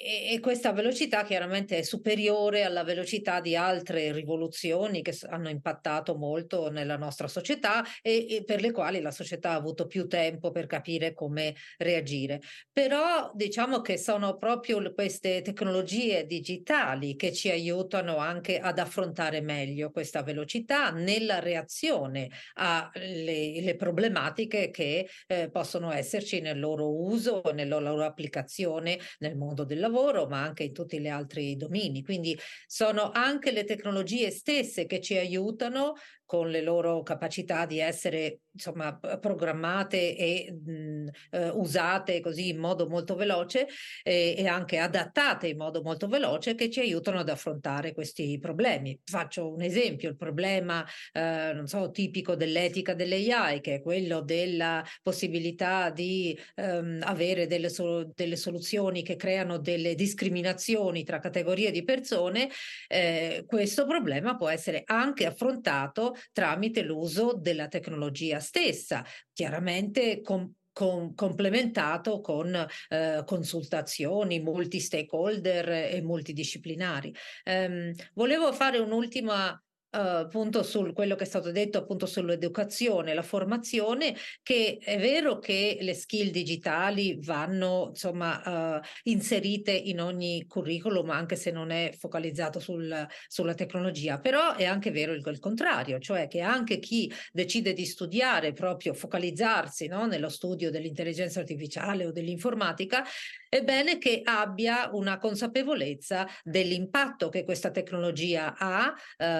e, 0.03 0.39
questa 0.39 0.71
velocità 0.73 1.23
chiaramente 1.23 1.77
è 1.77 1.81
superiore 1.83 2.63
alla 2.63 2.83
velocità 2.83 3.39
di 3.39 3.55
altre 3.55 4.11
rivoluzioni 4.11 5.01
che 5.01 5.15
hanno 5.29 5.49
impattato 5.49 6.15
molto 6.15 6.69
nella 6.71 6.97
nostra 6.97 7.27
società 7.27 7.83
e, 8.01 8.25
e 8.29 8.43
per 8.43 8.61
le 8.61 8.71
quali 8.71 8.99
la 9.01 9.11
società 9.11 9.51
ha 9.51 9.55
avuto 9.55 9.85
più 9.85 10.07
tempo 10.07 10.51
per 10.51 10.65
capire 10.65 11.13
come 11.13 11.55
reagire. 11.77 12.41
Però 12.71 13.31
diciamo 13.33 13.81
che 13.81 13.97
sono 13.97 14.37
proprio 14.37 14.93
queste 14.93 15.41
tecnologie 15.41 16.25
digitali 16.25 17.15
che 17.15 17.31
ci 17.31 17.49
aiutano 17.49 18.17
anche 18.17 18.59
ad 18.59 18.79
affrontare 18.79 19.41
meglio 19.41 19.91
questa 19.91 20.23
velocità 20.23 20.89
nella 20.89 21.39
reazione 21.39 22.29
alle 22.55 23.75
problematiche 23.77 24.71
che 24.71 25.07
eh, 25.27 25.49
possono 25.51 25.91
esserci 25.91 26.41
nel 26.41 26.59
loro 26.59 26.91
uso, 26.91 27.41
nella 27.53 27.79
loro 27.79 28.03
applicazione 28.03 28.99
nel 29.19 29.35
mondo 29.35 29.63
del 29.63 29.79
lavoro 29.79 29.89
lavoro, 29.91 30.27
ma 30.27 30.41
anche 30.41 30.63
in 30.63 30.73
tutti 30.73 30.99
gli 30.99 31.07
altri 31.07 31.55
domini. 31.57 32.03
Quindi 32.03 32.37
sono 32.65 33.11
anche 33.11 33.51
le 33.51 33.65
tecnologie 33.65 34.31
stesse 34.31 34.85
che 34.85 35.01
ci 35.01 35.17
aiutano 35.17 35.93
con 36.31 36.49
le 36.49 36.61
loro 36.61 37.03
capacità 37.03 37.65
di 37.65 37.79
essere 37.79 38.43
insomma 38.53 38.97
programmate 38.97 40.15
e 40.15 40.53
mh, 40.53 41.07
eh, 41.31 41.49
usate 41.49 42.21
così 42.21 42.47
in 42.47 42.57
modo 42.57 42.87
molto 42.87 43.15
veloce 43.15 43.67
e, 44.01 44.35
e, 44.37 44.47
anche 44.47 44.77
adattate 44.77 45.47
in 45.47 45.57
modo 45.57 45.81
molto 45.81 46.07
veloce 46.07 46.55
che 46.55 46.69
ci 46.69 46.79
aiutano 46.79 47.19
ad 47.19 47.27
affrontare 47.27 47.93
questi 47.93 48.39
problemi. 48.39 48.97
Faccio 49.03 49.51
un 49.51 49.61
esempio, 49.61 50.07
il 50.07 50.15
problema 50.15 50.85
eh, 51.11 51.51
non 51.53 51.67
so 51.67 51.91
tipico 51.91 52.35
dell'etica 52.35 52.93
dell'AI 52.93 53.59
che 53.59 53.75
è 53.75 53.81
quello 53.81 54.21
della 54.21 54.85
possibilità 55.01 55.89
di 55.89 56.37
ehm, 56.55 57.01
avere 57.03 57.45
delle, 57.45 57.67
so- 57.67 58.09
delle 58.15 58.37
soluzioni 58.37 59.03
che 59.03 59.17
creano 59.17 59.57
delle 59.57 59.95
discriminazioni 59.95 61.03
tra 61.03 61.19
categorie 61.19 61.71
di 61.71 61.83
persone, 61.83 62.49
eh, 62.87 63.43
questo 63.45 63.85
problema 63.85 64.37
può 64.37 64.47
essere 64.47 64.83
anche 64.85 65.25
affrontato 65.25 66.15
tramite 66.31 66.81
l'uso 66.83 67.33
della 67.33 67.67
tecnologia 67.67 68.39
stessa, 68.39 69.03
chiaramente 69.33 70.21
con 70.21 70.53
con, 70.73 71.13
complementato 71.15 72.21
con 72.21 72.55
eh, 72.89 73.23
consultazioni 73.25 74.39
multi-stakeholder 74.39 75.69
e 75.69 76.01
multidisciplinari. 76.01 77.13
Um, 77.45 77.93
volevo 78.13 78.53
fare 78.53 78.77
un'ultima 78.79 79.61
appunto 79.91 80.63
su 80.63 80.93
quello 80.93 81.15
che 81.15 81.23
è 81.23 81.27
stato 81.27 81.51
detto 81.51 81.77
appunto 81.77 82.05
sull'educazione, 82.05 83.13
la 83.13 83.21
formazione, 83.21 84.15
che 84.41 84.79
è 84.81 84.97
vero 84.97 85.39
che 85.39 85.77
le 85.81 85.93
skill 85.93 86.29
digitali 86.29 87.19
vanno 87.21 87.87
insomma 87.89 88.77
uh, 88.77 88.81
inserite 89.03 89.71
in 89.71 89.99
ogni 89.99 90.45
curriculum, 90.47 91.09
anche 91.09 91.35
se 91.35 91.51
non 91.51 91.71
è 91.71 91.93
focalizzato 91.97 92.59
sul, 92.59 93.07
sulla 93.27 93.53
tecnologia, 93.53 94.19
però 94.19 94.55
è 94.55 94.65
anche 94.65 94.91
vero 94.91 95.13
il, 95.13 95.23
il, 95.25 95.39
contrario, 95.39 95.99
cioè 95.99 96.27
che 96.27 96.39
anche 96.41 96.79
chi 96.79 97.11
decide 97.31 97.73
di 97.73 97.85
studiare 97.85 98.53
proprio, 98.53 98.93
focalizzarsi 98.93 99.87
no, 99.87 100.05
nello 100.05 100.29
studio 100.29 100.71
dell'intelligenza 100.71 101.39
artificiale 101.39 102.05
o 102.05 102.11
dell'informatica, 102.11 103.03
è 103.51 103.63
bene 103.63 103.97
che 103.97 104.21
abbia 104.23 104.89
una 104.93 105.17
consapevolezza 105.17 106.25
dell'impatto 106.43 107.27
che 107.27 107.43
questa 107.43 107.71
tecnologia 107.71 108.55
ha 108.57 108.93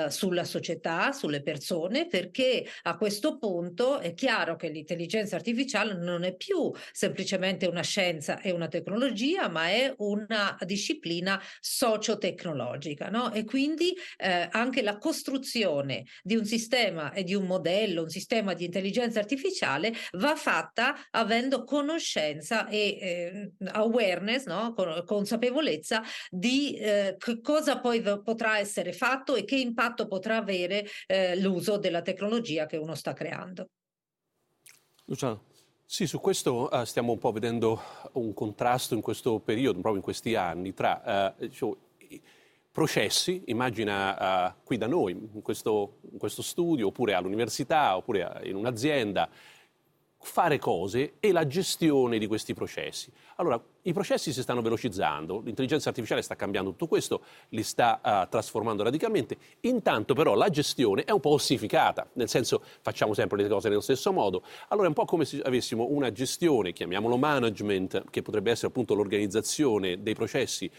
sulla 0.10 0.42
sulla 0.42 0.44
società, 0.44 1.12
sulle 1.12 1.42
persone, 1.42 2.08
perché 2.08 2.66
a 2.84 2.98
questo 2.98 3.38
punto 3.38 4.00
è 4.00 4.14
chiaro 4.14 4.56
che 4.56 4.70
l'intelligenza 4.70 5.36
artificiale 5.36 5.94
non 5.94 6.24
è 6.24 6.36
più 6.36 6.72
semplicemente 6.92 7.68
una 7.68 7.82
scienza 7.82 8.40
e 8.40 8.52
una 8.52 8.68
tecnologia, 8.68 9.50
ma 9.50 9.70
è 9.70 9.94
una 9.98 10.58
disciplina 10.62 11.42
sociotecnologica. 11.60 13.10
No? 13.10 13.32
E 13.34 13.44
quindi 13.46 13.94
eh, 14.18 14.48
anche 14.52 14.82
la 14.82 14.98
costruzione 14.98 16.06
di 16.24 16.36
un 16.36 16.46
sistema 16.46 17.12
e 17.14 17.24
di 17.24 17.36
un 17.36 17.46
modello, 17.46 18.04
un 18.04 18.10
sistema 18.10 18.54
di 18.54 18.66
intelligenza 18.66 19.20
artificiale 19.20 19.94
va 20.14 20.36
fatta 20.36 20.96
avendo 21.12 21.64
conoscenza 21.64 22.68
e 22.68 22.98
eh, 23.00 23.52
awareness, 24.02 24.46
no? 24.46 24.74
consapevolezza 25.06 26.02
di 26.30 26.76
eh, 26.76 27.18
cosa 27.42 27.80
poi 27.80 28.02
potrà 28.24 28.58
essere 28.58 28.94
fatto 28.94 29.36
e 29.36 29.44
che 29.44 29.56
impatto 29.56 30.08
potrà 30.08 30.38
avere 30.38 30.86
eh, 31.08 31.40
l'uso 31.40 31.78
della 31.78 32.02
tecnologia 32.02 32.66
che 32.66 32.78
uno 32.78 32.96
sta 32.96 33.14
creando. 33.14 33.70
Luciano. 35.06 35.50
Sì, 35.86 36.08
su 36.08 36.22
questo 36.22 36.70
uh, 36.72 36.86
stiamo 36.86 37.12
un 37.12 37.18
po' 37.18 37.34
vedendo 37.34 37.82
un 38.14 38.34
contrasto 38.34 38.94
in 38.96 39.02
questo 39.02 39.40
periodo, 39.40 39.74
proprio 39.74 39.98
in 39.98 40.02
questi 40.02 40.36
anni, 40.36 40.74
tra 40.74 41.34
uh, 41.38 41.46
diciamo, 41.46 41.76
processi, 42.72 43.44
immagina 43.48 44.48
uh, 44.48 44.54
qui 44.64 44.78
da 44.78 44.88
noi, 44.88 45.12
in 45.12 45.42
questo, 45.42 45.98
in 46.10 46.18
questo, 46.18 46.42
studio, 46.42 46.88
oppure 46.88 47.14
all'università, 47.14 47.98
oppure 47.98 48.40
in 48.44 48.56
un'azienda, 48.56 49.30
fare 50.22 50.60
cose 50.60 51.14
e 51.20 51.32
la 51.32 51.48
gestione 51.48 52.18
di 52.18 52.28
questi 52.28 52.54
processi. 52.54 53.12
Allora, 53.38 53.62
i 53.84 53.94
processi 53.94 54.32
si 54.32 54.42
stanno 54.42 54.62
velocizzando, 54.62 55.42
l'intelligenza 55.44 55.90
artificiale 55.90 56.22
sta 56.22 56.36
cambiando 56.36 56.70
tutto 56.72 56.88
questo, 56.88 57.24
li 57.50 57.64
sta 57.64 58.00
uh, 58.04 58.30
trasformando 58.30 58.84
radicalmente, 58.84 59.38
intanto 59.62 60.14
però 60.14 60.36
la 60.36 60.50
gestione 60.50 61.04
è 61.04 61.12
un 61.12 61.20
po' 61.20 61.32
ossificata, 61.32 62.08
nel 62.14 62.30
senso 62.30 62.64
facciamo 62.82 63.16
sempre 63.16 63.42
le 63.42 63.50
cose 63.50 63.70
nello 63.70 63.82
stesso 63.82 64.14
modo, 64.14 64.44
allora 64.68 64.86
è 64.86 64.90
un 64.90 64.96
po' 64.96 65.06
come 65.06 65.26
se 65.26 65.42
avessimo 65.42 65.88
una 65.90 66.12
gestione, 66.12 66.74
chiamiamolo 66.74 67.18
management, 67.18 68.04
che 68.12 68.22
potrebbe 68.22 68.52
essere 68.52 68.68
appunto 68.68 68.94
l'organizzazione 68.94 70.04
dei 70.04 70.14
processi 70.14 70.70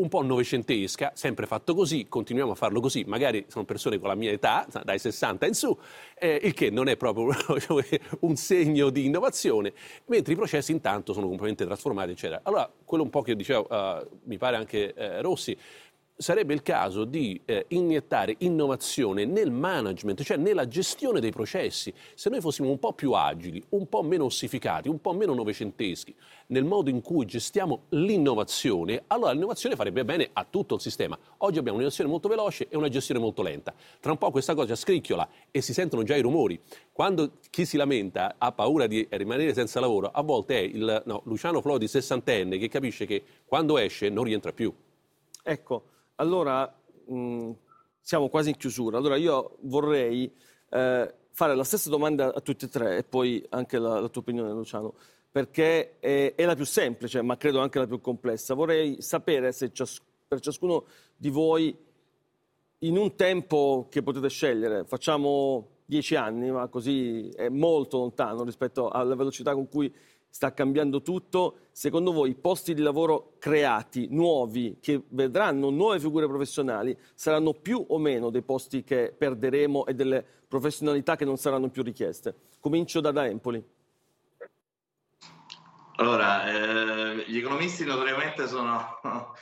un 0.00 0.08
po' 0.08 0.22
novecentesca, 0.22 1.12
sempre 1.14 1.46
fatto 1.46 1.74
così, 1.74 2.06
continuiamo 2.08 2.52
a 2.52 2.54
farlo 2.54 2.80
così, 2.80 3.04
magari 3.06 3.44
sono 3.48 3.64
persone 3.64 3.98
con 3.98 4.08
la 4.08 4.14
mia 4.14 4.30
età, 4.30 4.66
dai 4.84 4.98
60 4.98 5.46
in 5.46 5.54
su, 5.54 5.76
eh, 6.18 6.40
il 6.42 6.54
che 6.54 6.70
non 6.70 6.88
è 6.88 6.96
proprio 6.96 7.28
diciamo, 7.54 7.80
un 8.20 8.36
segno 8.36 8.90
di 8.90 9.06
innovazione, 9.06 9.72
mentre 10.06 10.32
i 10.32 10.36
processi 10.36 10.72
intanto 10.72 11.12
sono 11.12 11.26
completamente 11.26 11.64
trasformati, 11.64 12.12
eccetera. 12.12 12.40
Allora, 12.44 12.70
quello 12.84 13.04
un 13.04 13.10
po' 13.10 13.22
che 13.22 13.36
dicevo, 13.36 13.66
uh, 13.68 14.08
mi 14.24 14.38
pare 14.38 14.56
anche 14.56 14.94
uh, 14.96 15.20
Rossi, 15.20 15.56
sarebbe 16.20 16.52
il 16.52 16.60
caso 16.60 17.04
di 17.04 17.40
eh, 17.46 17.64
iniettare 17.68 18.34
innovazione 18.38 19.24
nel 19.24 19.50
management, 19.50 20.22
cioè 20.22 20.36
nella 20.36 20.68
gestione 20.68 21.18
dei 21.18 21.30
processi. 21.30 21.92
Se 22.14 22.28
noi 22.28 22.42
fossimo 22.42 22.68
un 22.68 22.78
po' 22.78 22.92
più 22.92 23.12
agili, 23.12 23.62
un 23.70 23.88
po' 23.88 24.02
meno 24.02 24.24
ossificati, 24.24 24.88
un 24.88 25.00
po' 25.00 25.14
meno 25.14 25.32
novecenteschi 25.32 26.14
nel 26.48 26.64
modo 26.64 26.90
in 26.90 27.00
cui 27.00 27.24
gestiamo 27.24 27.84
l'innovazione, 27.90 29.04
allora 29.06 29.32
l'innovazione 29.32 29.76
farebbe 29.76 30.04
bene 30.04 30.28
a 30.32 30.44
tutto 30.48 30.74
il 30.74 30.80
sistema. 30.82 31.18
Oggi 31.38 31.58
abbiamo 31.58 31.78
un'innovazione 31.78 32.10
molto 32.10 32.28
veloce 32.28 32.66
e 32.68 32.76
una 32.76 32.88
gestione 32.88 33.18
molto 33.18 33.40
lenta. 33.40 33.72
Tra 33.98 34.12
un 34.12 34.18
po' 34.18 34.30
questa 34.30 34.54
cosa 34.54 34.74
scricchiola 34.74 35.26
e 35.50 35.62
si 35.62 35.72
sentono 35.72 36.02
già 36.02 36.16
i 36.16 36.20
rumori. 36.20 36.60
Quando 36.92 37.38
chi 37.48 37.64
si 37.64 37.78
lamenta 37.78 38.34
ha 38.36 38.52
paura 38.52 38.86
di 38.86 39.06
rimanere 39.10 39.54
senza 39.54 39.80
lavoro, 39.80 40.10
a 40.12 40.22
volte 40.22 40.58
è 40.58 40.60
il 40.60 41.02
no, 41.06 41.22
Luciano 41.24 41.62
Flodi 41.62 41.88
sessantenne 41.88 42.58
che 42.58 42.68
capisce 42.68 43.06
che 43.06 43.22
quando 43.46 43.78
esce 43.78 44.10
non 44.10 44.24
rientra 44.24 44.52
più. 44.52 44.70
Ecco, 45.42 45.84
allora, 46.20 46.72
mh, 47.06 47.14
mm, 47.14 47.50
siamo 48.00 48.28
quasi 48.28 48.50
in 48.50 48.56
chiusura. 48.56 48.98
Allora 48.98 49.16
io 49.16 49.56
vorrei 49.62 50.32
eh, 50.68 51.14
fare 51.32 51.54
la 51.54 51.64
stessa 51.64 51.88
domanda 51.88 52.32
a 52.34 52.40
tutti 52.40 52.66
e 52.66 52.68
tre 52.68 52.98
e 52.98 53.02
poi 53.02 53.44
anche 53.48 53.78
la, 53.78 53.98
la 53.98 54.08
tua 54.08 54.20
opinione, 54.20 54.52
Luciano, 54.52 54.94
perché 55.30 55.98
è, 55.98 56.34
è, 56.34 56.44
la 56.44 56.54
più 56.54 56.66
semplice, 56.66 57.22
ma 57.22 57.36
credo 57.36 57.60
anche 57.60 57.78
la 57.78 57.86
più 57.86 58.00
complessa. 58.00 58.54
Vorrei 58.54 59.00
sapere 59.00 59.52
se 59.52 59.72
cias- 59.72 60.00
per 60.28 60.40
ciascuno 60.40 60.84
di 61.16 61.30
voi, 61.30 61.76
in 62.82 62.96
un 62.96 63.14
tempo 63.16 63.88
che 63.90 64.02
potete 64.02 64.28
scegliere, 64.28 64.84
facciamo 64.84 65.78
dieci 65.84 66.14
anni, 66.14 66.50
ma 66.50 66.68
così 66.68 67.28
è 67.30 67.48
molto 67.48 67.98
lontano 67.98 68.44
rispetto 68.44 68.88
alla 68.88 69.14
velocità 69.16 69.54
con 69.54 69.68
cui 69.68 69.92
sta 70.30 70.54
cambiando 70.54 71.02
tutto. 71.02 71.58
Secondo 71.72 72.12
voi 72.12 72.30
i 72.30 72.34
posti 72.34 72.72
di 72.72 72.80
lavoro 72.80 73.34
creati, 73.38 74.06
nuovi, 74.10 74.78
che 74.80 75.02
vedranno 75.08 75.70
nuove 75.70 76.00
figure 76.00 76.26
professionali, 76.26 76.96
saranno 77.14 77.52
più 77.52 77.84
o 77.88 77.98
meno 77.98 78.30
dei 78.30 78.42
posti 78.42 78.84
che 78.84 79.14
perderemo 79.16 79.86
e 79.86 79.94
delle 79.94 80.24
professionalità 80.48 81.16
che 81.16 81.24
non 81.24 81.36
saranno 81.36 81.68
più 81.68 81.82
richieste? 81.82 82.34
Comincio 82.60 83.00
da, 83.00 83.26
Empoli. 83.26 83.62
Allora, 85.96 86.50
eh, 86.50 87.24
gli 87.26 87.36
economisti 87.36 87.84
notoriamente 87.84 88.48
sono 88.48 88.98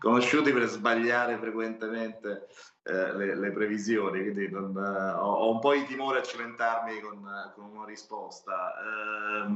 conosciuti 0.00 0.52
per 0.52 0.66
sbagliare 0.66 1.38
frequentemente 1.38 2.48
eh, 2.86 3.16
le, 3.16 3.34
le, 3.34 3.50
previsioni, 3.50 4.20
quindi 4.20 4.50
non, 4.50 4.76
eh, 4.76 5.12
ho, 5.12 5.32
ho, 5.32 5.50
un 5.50 5.58
po' 5.58 5.72
di 5.72 5.86
timore 5.86 6.18
a 6.18 6.22
cimentarmi 6.22 7.00
con, 7.00 7.52
con 7.54 7.70
una 7.74 7.86
risposta. 7.86 8.74
Eh, 8.74 9.46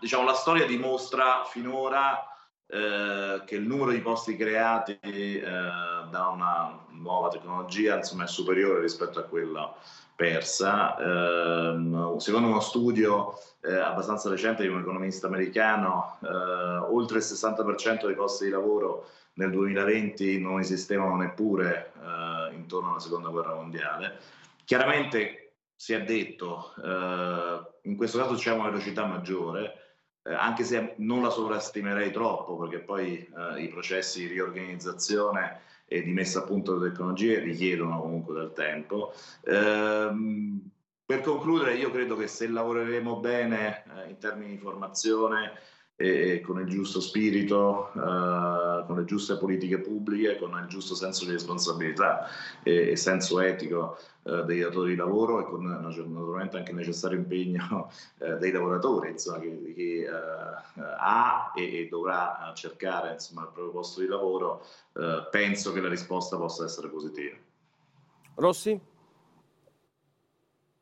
diciamo, 0.00 0.24
la 0.24 0.34
storia 0.34 0.66
dimostra 0.66 1.44
finora 1.44 2.26
eh, 2.66 3.42
che 3.46 3.54
il 3.54 3.66
numero 3.66 3.92
di 3.92 4.00
posti 4.00 4.36
creati 4.36 4.98
eh, 5.00 5.40
da 5.40 6.26
una 6.32 6.84
nuova 6.90 7.28
tecnologia 7.28 7.96
insomma, 7.96 8.24
è 8.24 8.26
superiore 8.26 8.80
rispetto 8.80 9.20
a 9.20 9.22
quello 9.22 9.76
persa. 10.16 10.96
Eh, 10.96 12.20
secondo 12.20 12.48
uno 12.48 12.60
studio 12.60 13.38
eh, 13.62 13.74
abbastanza 13.74 14.30
recente 14.30 14.62
di 14.62 14.68
un 14.68 14.80
economista 14.80 15.26
americano, 15.26 16.18
eh, 16.22 16.26
oltre 16.26 17.18
il 17.18 17.24
60% 17.24 18.06
dei 18.06 18.14
posti 18.14 18.46
di 18.46 18.50
lavoro 18.50 19.10
nel 19.34 19.50
2020 19.50 20.40
non 20.40 20.60
esistevano 20.60 21.16
neppure 21.16 21.92
eh, 21.94 22.54
intorno 22.54 22.90
alla 22.90 23.00
seconda 23.00 23.28
guerra 23.28 23.54
mondiale. 23.54 24.18
Chiaramente 24.64 25.52
si 25.74 25.92
è 25.92 26.02
detto, 26.02 26.72
eh, 26.82 27.60
in 27.82 27.96
questo 27.96 28.18
caso 28.18 28.34
c'è 28.34 28.52
una 28.52 28.70
velocità 28.70 29.04
maggiore, 29.04 29.82
eh, 30.22 30.32
anche 30.32 30.64
se 30.64 30.94
non 30.96 31.22
la 31.22 31.30
sovrastimerei 31.30 32.10
troppo, 32.10 32.56
perché 32.56 32.78
poi 32.78 33.28
i 33.58 33.68
processi 33.68 34.20
di 34.20 34.32
riorganizzazione 34.32 35.60
e 35.86 36.02
di 36.02 36.12
messa 36.12 36.40
a 36.40 36.42
punto 36.42 36.76
delle 36.76 36.90
tecnologie 36.90 37.38
richiedono 37.38 38.00
comunque 38.00 38.34
del 38.34 38.52
tempo. 38.52 39.12
Ehm, 39.44 40.70
per 41.06 41.20
concludere, 41.20 41.76
io 41.76 41.90
credo 41.92 42.16
che 42.16 42.26
se 42.26 42.48
lavoreremo 42.48 43.20
bene 43.20 43.84
eh, 43.84 44.08
in 44.10 44.18
termini 44.18 44.50
di 44.50 44.58
formazione, 44.58 45.52
e 45.98 46.42
con 46.42 46.60
il 46.60 46.68
giusto 46.68 47.00
spirito, 47.00 47.90
eh, 47.94 48.84
con 48.86 48.96
le 48.96 49.04
giuste 49.06 49.38
politiche 49.38 49.78
pubbliche, 49.78 50.36
con 50.36 50.50
il 50.60 50.68
giusto 50.68 50.94
senso 50.94 51.24
di 51.24 51.32
responsabilità 51.32 52.28
e, 52.62 52.90
e 52.90 52.96
senso 52.96 53.40
etico 53.40 53.96
eh, 54.24 54.42
dei 54.44 54.60
datori 54.60 54.90
di 54.90 54.96
lavoro 54.96 55.40
e 55.40 55.44
con 55.44 55.64
naturalmente 55.64 56.58
anche 56.58 56.72
il 56.72 56.76
necessario 56.76 57.16
impegno 57.16 57.90
eh, 58.18 58.34
dei 58.36 58.52
lavoratori, 58.52 59.10
insomma, 59.10 59.38
che, 59.38 59.72
che 59.74 60.04
eh, 60.04 60.82
ha 60.98 61.52
e, 61.54 61.80
e, 61.80 61.88
dovrà 61.88 62.52
cercare 62.54 63.12
insomma, 63.12 63.42
il 63.42 63.48
proprio 63.54 63.72
posto 63.72 64.00
di 64.00 64.06
lavoro, 64.06 64.66
eh, 64.92 65.26
penso 65.30 65.72
che 65.72 65.80
la 65.80 65.88
risposta 65.88 66.36
possa 66.36 66.64
essere 66.64 66.88
positiva. 66.88 67.36
Rossi? 68.34 68.78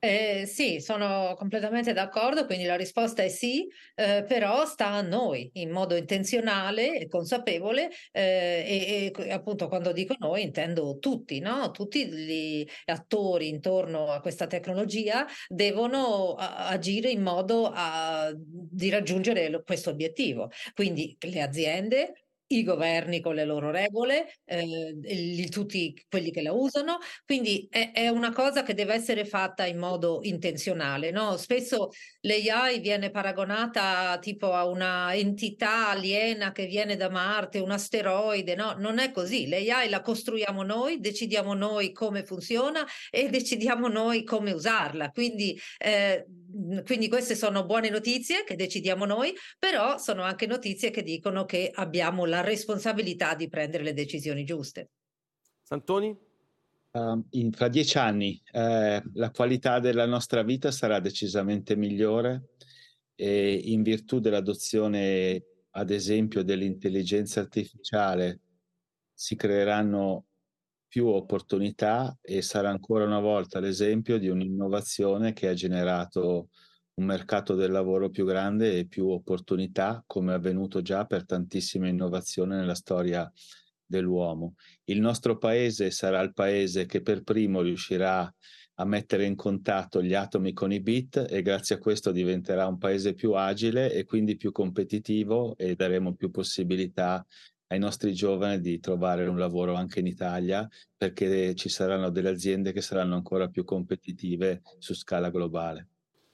Eh, 0.06 0.44
sì, 0.44 0.80
sono 0.80 1.34
completamente 1.34 1.94
d'accordo, 1.94 2.44
quindi 2.44 2.66
la 2.66 2.76
risposta 2.76 3.22
è 3.22 3.28
sì, 3.28 3.66
eh, 3.94 4.22
però 4.28 4.66
sta 4.66 4.88
a 4.88 5.00
noi 5.00 5.48
in 5.54 5.70
modo 5.70 5.96
intenzionale 5.96 6.98
e 6.98 7.08
consapevole 7.08 7.88
eh, 8.12 9.10
e, 9.10 9.12
e, 9.16 9.32
appunto 9.32 9.66
quando 9.66 9.92
dico 9.92 10.14
noi 10.18 10.42
intendo 10.42 10.98
tutti, 10.98 11.38
no? 11.38 11.70
tutti 11.70 12.06
gli 12.06 12.68
attori 12.84 13.48
intorno 13.48 14.08
a 14.08 14.20
questa 14.20 14.46
tecnologia 14.46 15.26
devono 15.48 16.34
a, 16.34 16.68
agire 16.68 17.08
in 17.08 17.22
modo 17.22 17.70
a, 17.72 18.30
di 18.36 18.90
raggiungere 18.90 19.62
questo 19.64 19.88
obiettivo. 19.88 20.50
Quindi 20.74 21.16
le 21.18 21.40
aziende, 21.40 22.23
i 22.58 22.62
governi 22.62 23.20
con 23.20 23.34
le 23.34 23.44
loro 23.44 23.70
regole, 23.70 24.34
eh, 24.44 24.94
gli, 24.94 25.48
tutti 25.48 25.94
quelli 26.08 26.30
che 26.30 26.42
la 26.42 26.52
usano, 26.52 26.98
quindi 27.24 27.66
è, 27.70 27.92
è, 27.92 28.08
una 28.08 28.32
cosa 28.32 28.62
che 28.62 28.74
deve 28.74 28.94
essere 28.94 29.24
fatta 29.24 29.66
in 29.66 29.78
modo 29.78 30.20
intenzionale. 30.22 31.10
No? 31.10 31.36
Spesso 31.36 31.90
l'AI 32.20 32.80
viene 32.80 33.10
paragonata 33.10 34.18
tipo 34.20 34.52
a 34.52 34.66
una 34.66 35.14
entità 35.14 35.88
aliena 35.88 36.52
che 36.52 36.66
viene 36.66 36.96
da 36.96 37.10
Marte, 37.10 37.58
un 37.58 37.70
asteroide, 37.70 38.54
no? 38.54 38.74
Non 38.78 38.98
è 38.98 39.10
così, 39.10 39.48
l'AI 39.48 39.88
la 39.88 40.00
costruiamo 40.00 40.62
noi, 40.62 41.00
decidiamo 41.00 41.54
noi 41.54 41.92
come 41.92 42.24
funziona 42.24 42.86
e 43.10 43.28
decidiamo 43.28 43.88
noi 43.88 44.24
come 44.24 44.52
usarla, 44.52 45.10
quindi 45.10 45.58
eh, 45.78 46.24
quindi 46.84 47.08
queste 47.08 47.34
sono 47.34 47.64
buone 47.64 47.90
notizie 47.90 48.44
che 48.44 48.54
decidiamo 48.54 49.04
noi, 49.04 49.32
però 49.58 49.98
sono 49.98 50.22
anche 50.22 50.46
notizie 50.46 50.90
che 50.90 51.02
dicono 51.02 51.44
che 51.44 51.70
abbiamo 51.72 52.24
la 52.24 52.40
responsabilità 52.40 53.34
di 53.34 53.48
prendere 53.48 53.82
le 53.82 53.92
decisioni 53.92 54.44
giuste. 54.44 54.90
Santoni? 55.62 56.16
Uh, 56.92 57.20
in, 57.30 57.50
fra 57.50 57.66
dieci 57.66 57.98
anni 57.98 58.40
eh, 58.52 59.02
la 59.14 59.30
qualità 59.32 59.80
della 59.80 60.06
nostra 60.06 60.44
vita 60.44 60.70
sarà 60.70 61.00
decisamente 61.00 61.74
migliore 61.74 62.50
e 63.16 63.52
in 63.52 63.82
virtù 63.82 64.20
dell'adozione, 64.20 65.42
ad 65.70 65.90
esempio, 65.90 66.44
dell'intelligenza 66.44 67.40
artificiale 67.40 68.40
si 69.12 69.34
creeranno 69.34 70.26
più 70.94 71.08
opportunità 71.08 72.16
e 72.22 72.40
sarà 72.40 72.70
ancora 72.70 73.04
una 73.04 73.18
volta 73.18 73.58
l'esempio 73.58 74.16
di 74.16 74.28
un'innovazione 74.28 75.32
che 75.32 75.48
ha 75.48 75.52
generato 75.52 76.50
un 77.00 77.04
mercato 77.04 77.56
del 77.56 77.72
lavoro 77.72 78.10
più 78.10 78.24
grande 78.24 78.78
e 78.78 78.86
più 78.86 79.08
opportunità, 79.08 80.04
come 80.06 80.30
è 80.30 80.36
avvenuto 80.36 80.82
già 80.82 81.04
per 81.04 81.26
tantissime 81.26 81.88
innovazioni 81.88 82.54
nella 82.54 82.76
storia 82.76 83.28
dell'uomo. 83.84 84.54
Il 84.84 85.00
nostro 85.00 85.36
paese 85.36 85.90
sarà 85.90 86.20
il 86.20 86.32
paese 86.32 86.86
che 86.86 87.02
per 87.02 87.24
primo 87.24 87.60
riuscirà 87.60 88.32
a 88.76 88.84
mettere 88.84 89.24
in 89.24 89.34
contatto 89.34 90.00
gli 90.00 90.14
atomi 90.14 90.52
con 90.52 90.70
i 90.70 90.80
bit 90.80 91.26
e 91.28 91.42
grazie 91.42 91.74
a 91.74 91.78
questo 91.78 92.12
diventerà 92.12 92.68
un 92.68 92.78
paese 92.78 93.14
più 93.14 93.32
agile 93.32 93.92
e 93.92 94.04
quindi 94.04 94.36
più 94.36 94.52
competitivo 94.52 95.56
e 95.56 95.74
daremo 95.74 96.14
più 96.14 96.30
possibilità 96.30 97.26
ai 97.74 97.80
nostri 97.80 98.14
giovani 98.14 98.60
di 98.60 98.80
trovare 98.80 99.26
un 99.26 99.38
lavoro 99.38 99.74
anche 99.74 100.00
in 100.00 100.06
Italia 100.06 100.68
perché 100.96 101.54
ci 101.54 101.68
saranno 101.68 102.10
delle 102.10 102.30
aziende 102.30 102.72
che 102.72 102.80
saranno 102.80 103.14
ancora 103.14 103.48
più 103.48 103.64
competitive 103.64 104.62
su 104.78 104.94
scala 104.94 105.30
globale. 105.30 105.88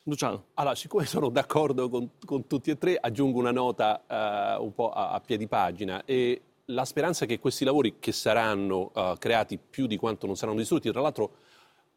Luciano. 0.05 0.47
Allora, 0.55 0.75
siccome 0.75 1.05
sono 1.05 1.29
d'accordo 1.29 1.89
con, 1.89 2.11
con 2.25 2.47
tutti 2.47 2.71
e 2.71 2.79
tre, 2.79 2.97
aggiungo 2.97 3.39
una 3.39 3.53
nota 3.53 4.59
uh, 4.59 4.63
un 4.63 4.73
po' 4.73 4.91
a, 4.91 5.11
a 5.11 5.21
piedi 5.21 5.47
pagina 5.47 6.05
e 6.05 6.43
la 6.67 6.85
speranza 6.85 7.27
che 7.27 7.39
questi 7.39 7.65
lavori 7.65 7.99
che 7.99 8.13
saranno 8.13 8.93
uh, 8.95 9.17
creati 9.19 9.59
più 9.59 9.87
di 9.87 9.97
quanto 9.97 10.27
non 10.27 10.37
saranno 10.37 10.59
distrutti, 10.59 10.91
tra 10.91 11.01
l'altro 11.01 11.35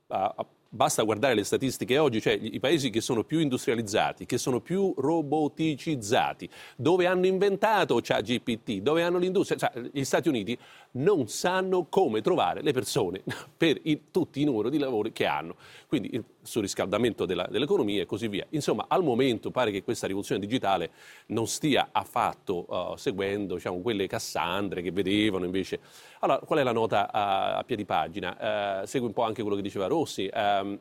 uh, 0.07 0.45
basta 0.73 1.03
guardare 1.03 1.35
le 1.35 1.43
statistiche 1.43 1.99
oggi, 1.99 2.19
cioè 2.19 2.33
i 2.33 2.59
paesi 2.59 2.89
che 2.89 2.99
sono 2.99 3.23
più 3.23 3.39
industrializzati, 3.39 4.25
che 4.25 4.39
sono 4.39 4.59
più 4.59 4.93
roboticizzati, 4.97 6.49
dove 6.75 7.05
hanno 7.05 7.27
inventato 7.27 7.99
ChatGPT, 8.01 8.81
dove 8.81 9.03
hanno 9.03 9.19
l'industria, 9.19 9.57
cioè, 9.59 9.71
gli 9.91 10.03
Stati 10.03 10.29
Uniti 10.29 10.57
non 10.93 11.27
sanno 11.27 11.85
come 11.85 12.21
trovare 12.21 12.63
le 12.63 12.73
persone 12.73 13.21
per 13.55 13.79
il, 13.83 14.01
tutti 14.09 14.41
i 14.41 14.45
numeri 14.45 14.71
di 14.71 14.79
lavori 14.79 15.11
che 15.11 15.27
hanno, 15.27 15.55
quindi 15.87 16.09
il 16.11 16.23
surriscaldamento 16.43 17.25
della, 17.25 17.47
dell'economia 17.49 18.01
e 18.01 18.05
così 18.05 18.27
via. 18.27 18.45
Insomma, 18.49 18.85
al 18.87 19.03
momento 19.03 19.49
pare 19.49 19.71
che 19.71 19.83
questa 19.83 20.05
rivoluzione 20.07 20.39
digitale 20.39 20.91
non 21.27 21.47
stia 21.47 21.89
affatto 21.91 22.65
uh, 22.67 22.95
seguendo 22.95 23.55
diciamo, 23.55 23.79
quelle 23.81 24.07
Cassandre 24.07 24.81
che 24.81 24.91
vedevano 24.91 25.45
invece. 25.45 25.79
Allora, 26.19 26.39
qual 26.39 26.59
è 26.59 26.63
la 26.63 26.71
nota 26.71 27.11
a, 27.11 27.57
a 27.57 27.63
piedi 27.63 27.85
pagina? 27.85 28.81
Uh, 28.81 28.85
segue 28.85 29.07
un 29.07 29.13
po' 29.13 29.23
anche 29.23 29.41
quello 29.41 29.55
che 29.55 29.63
diceva 29.63 29.87
Rossi. 29.87 30.29
Um, 30.33 30.79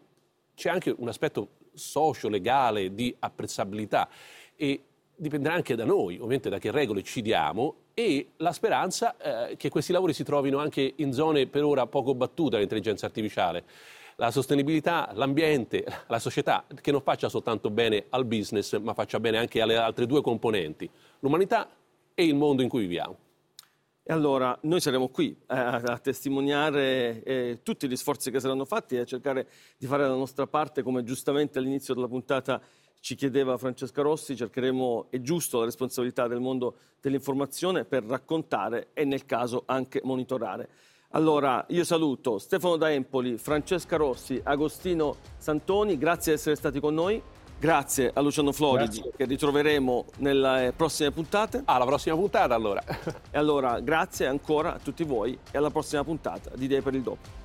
c'è 0.54 0.68
anche 0.68 0.94
un 0.96 1.08
aspetto 1.08 1.48
socio-legale 1.72 2.94
di 2.94 3.14
apprezzabilità 3.18 4.08
e 4.54 4.82
dipenderà 5.16 5.54
anche 5.54 5.74
da 5.74 5.84
noi, 5.84 6.16
ovviamente 6.16 6.48
da 6.50 6.58
che 6.58 6.70
regole 6.70 7.02
ci 7.02 7.22
diamo 7.22 7.76
e 7.94 8.28
la 8.38 8.52
speranza 8.52 9.16
eh, 9.50 9.56
che 9.56 9.68
questi 9.68 9.92
lavori 9.92 10.12
si 10.12 10.24
trovino 10.24 10.58
anche 10.58 10.94
in 10.96 11.12
zone 11.12 11.46
per 11.46 11.62
ora 11.64 11.86
poco 11.86 12.14
battute 12.14 12.50
dall'intelligenza 12.52 13.06
artificiale. 13.06 13.64
La 14.22 14.30
sostenibilità, 14.30 15.10
l'ambiente, 15.14 15.84
la 16.06 16.20
società, 16.20 16.64
che 16.80 16.92
non 16.92 17.02
faccia 17.02 17.28
soltanto 17.28 17.70
bene 17.70 18.06
al 18.10 18.24
business, 18.24 18.78
ma 18.78 18.94
faccia 18.94 19.18
bene 19.18 19.36
anche 19.36 19.60
alle 19.60 19.76
altre 19.76 20.06
due 20.06 20.22
componenti, 20.22 20.88
l'umanità 21.18 21.68
e 22.14 22.24
il 22.24 22.36
mondo 22.36 22.62
in 22.62 22.68
cui 22.68 22.82
viviamo. 22.82 23.16
E 24.00 24.12
allora 24.12 24.56
noi 24.62 24.80
saremo 24.80 25.08
qui 25.08 25.32
eh, 25.32 25.56
a 25.56 25.98
testimoniare 25.98 27.20
eh, 27.24 27.58
tutti 27.64 27.88
gli 27.88 27.96
sforzi 27.96 28.30
che 28.30 28.38
saranno 28.38 28.64
fatti 28.64 28.94
e 28.94 29.00
a 29.00 29.04
cercare 29.04 29.48
di 29.76 29.86
fare 29.86 30.06
la 30.06 30.14
nostra 30.14 30.46
parte, 30.46 30.82
come 30.82 31.02
giustamente 31.02 31.58
all'inizio 31.58 31.92
della 31.92 32.06
puntata 32.06 32.62
ci 33.00 33.16
chiedeva 33.16 33.58
Francesca 33.58 34.02
Rossi, 34.02 34.36
cercheremo, 34.36 35.08
è 35.10 35.20
giusto, 35.20 35.58
la 35.58 35.64
responsabilità 35.64 36.28
del 36.28 36.38
mondo 36.38 36.76
dell'informazione 37.00 37.84
per 37.84 38.04
raccontare 38.04 38.90
e 38.92 39.04
nel 39.04 39.26
caso 39.26 39.64
anche 39.66 40.00
monitorare. 40.04 40.68
Allora, 41.14 41.62
io 41.68 41.84
saluto 41.84 42.38
Stefano 42.38 42.76
da 42.76 42.90
Empoli, 42.90 43.36
Francesca 43.36 43.96
Rossi, 43.96 44.40
Agostino 44.42 45.16
Santoni, 45.36 45.98
grazie 45.98 46.32
di 46.32 46.38
essere 46.38 46.56
stati 46.56 46.80
con 46.80 46.94
noi. 46.94 47.22
Grazie 47.58 48.10
a 48.12 48.20
Luciano 48.22 48.50
Floridi 48.50 49.00
grazie. 49.00 49.12
che 49.16 49.24
ritroveremo 49.26 50.06
nelle 50.18 50.72
prossime 50.74 51.10
puntate. 51.10 51.62
Alla 51.66 51.84
prossima 51.84 52.16
puntata 52.16 52.54
allora. 52.54 52.82
e 53.30 53.36
allora 53.36 53.78
grazie 53.80 54.26
ancora 54.26 54.74
a 54.74 54.78
tutti 54.78 55.04
voi 55.04 55.38
e 55.50 55.58
alla 55.58 55.70
prossima 55.70 56.02
puntata 56.02 56.50
di 56.54 56.64
Idee 56.64 56.80
per 56.80 56.94
il 56.94 57.02
Dopo. 57.02 57.41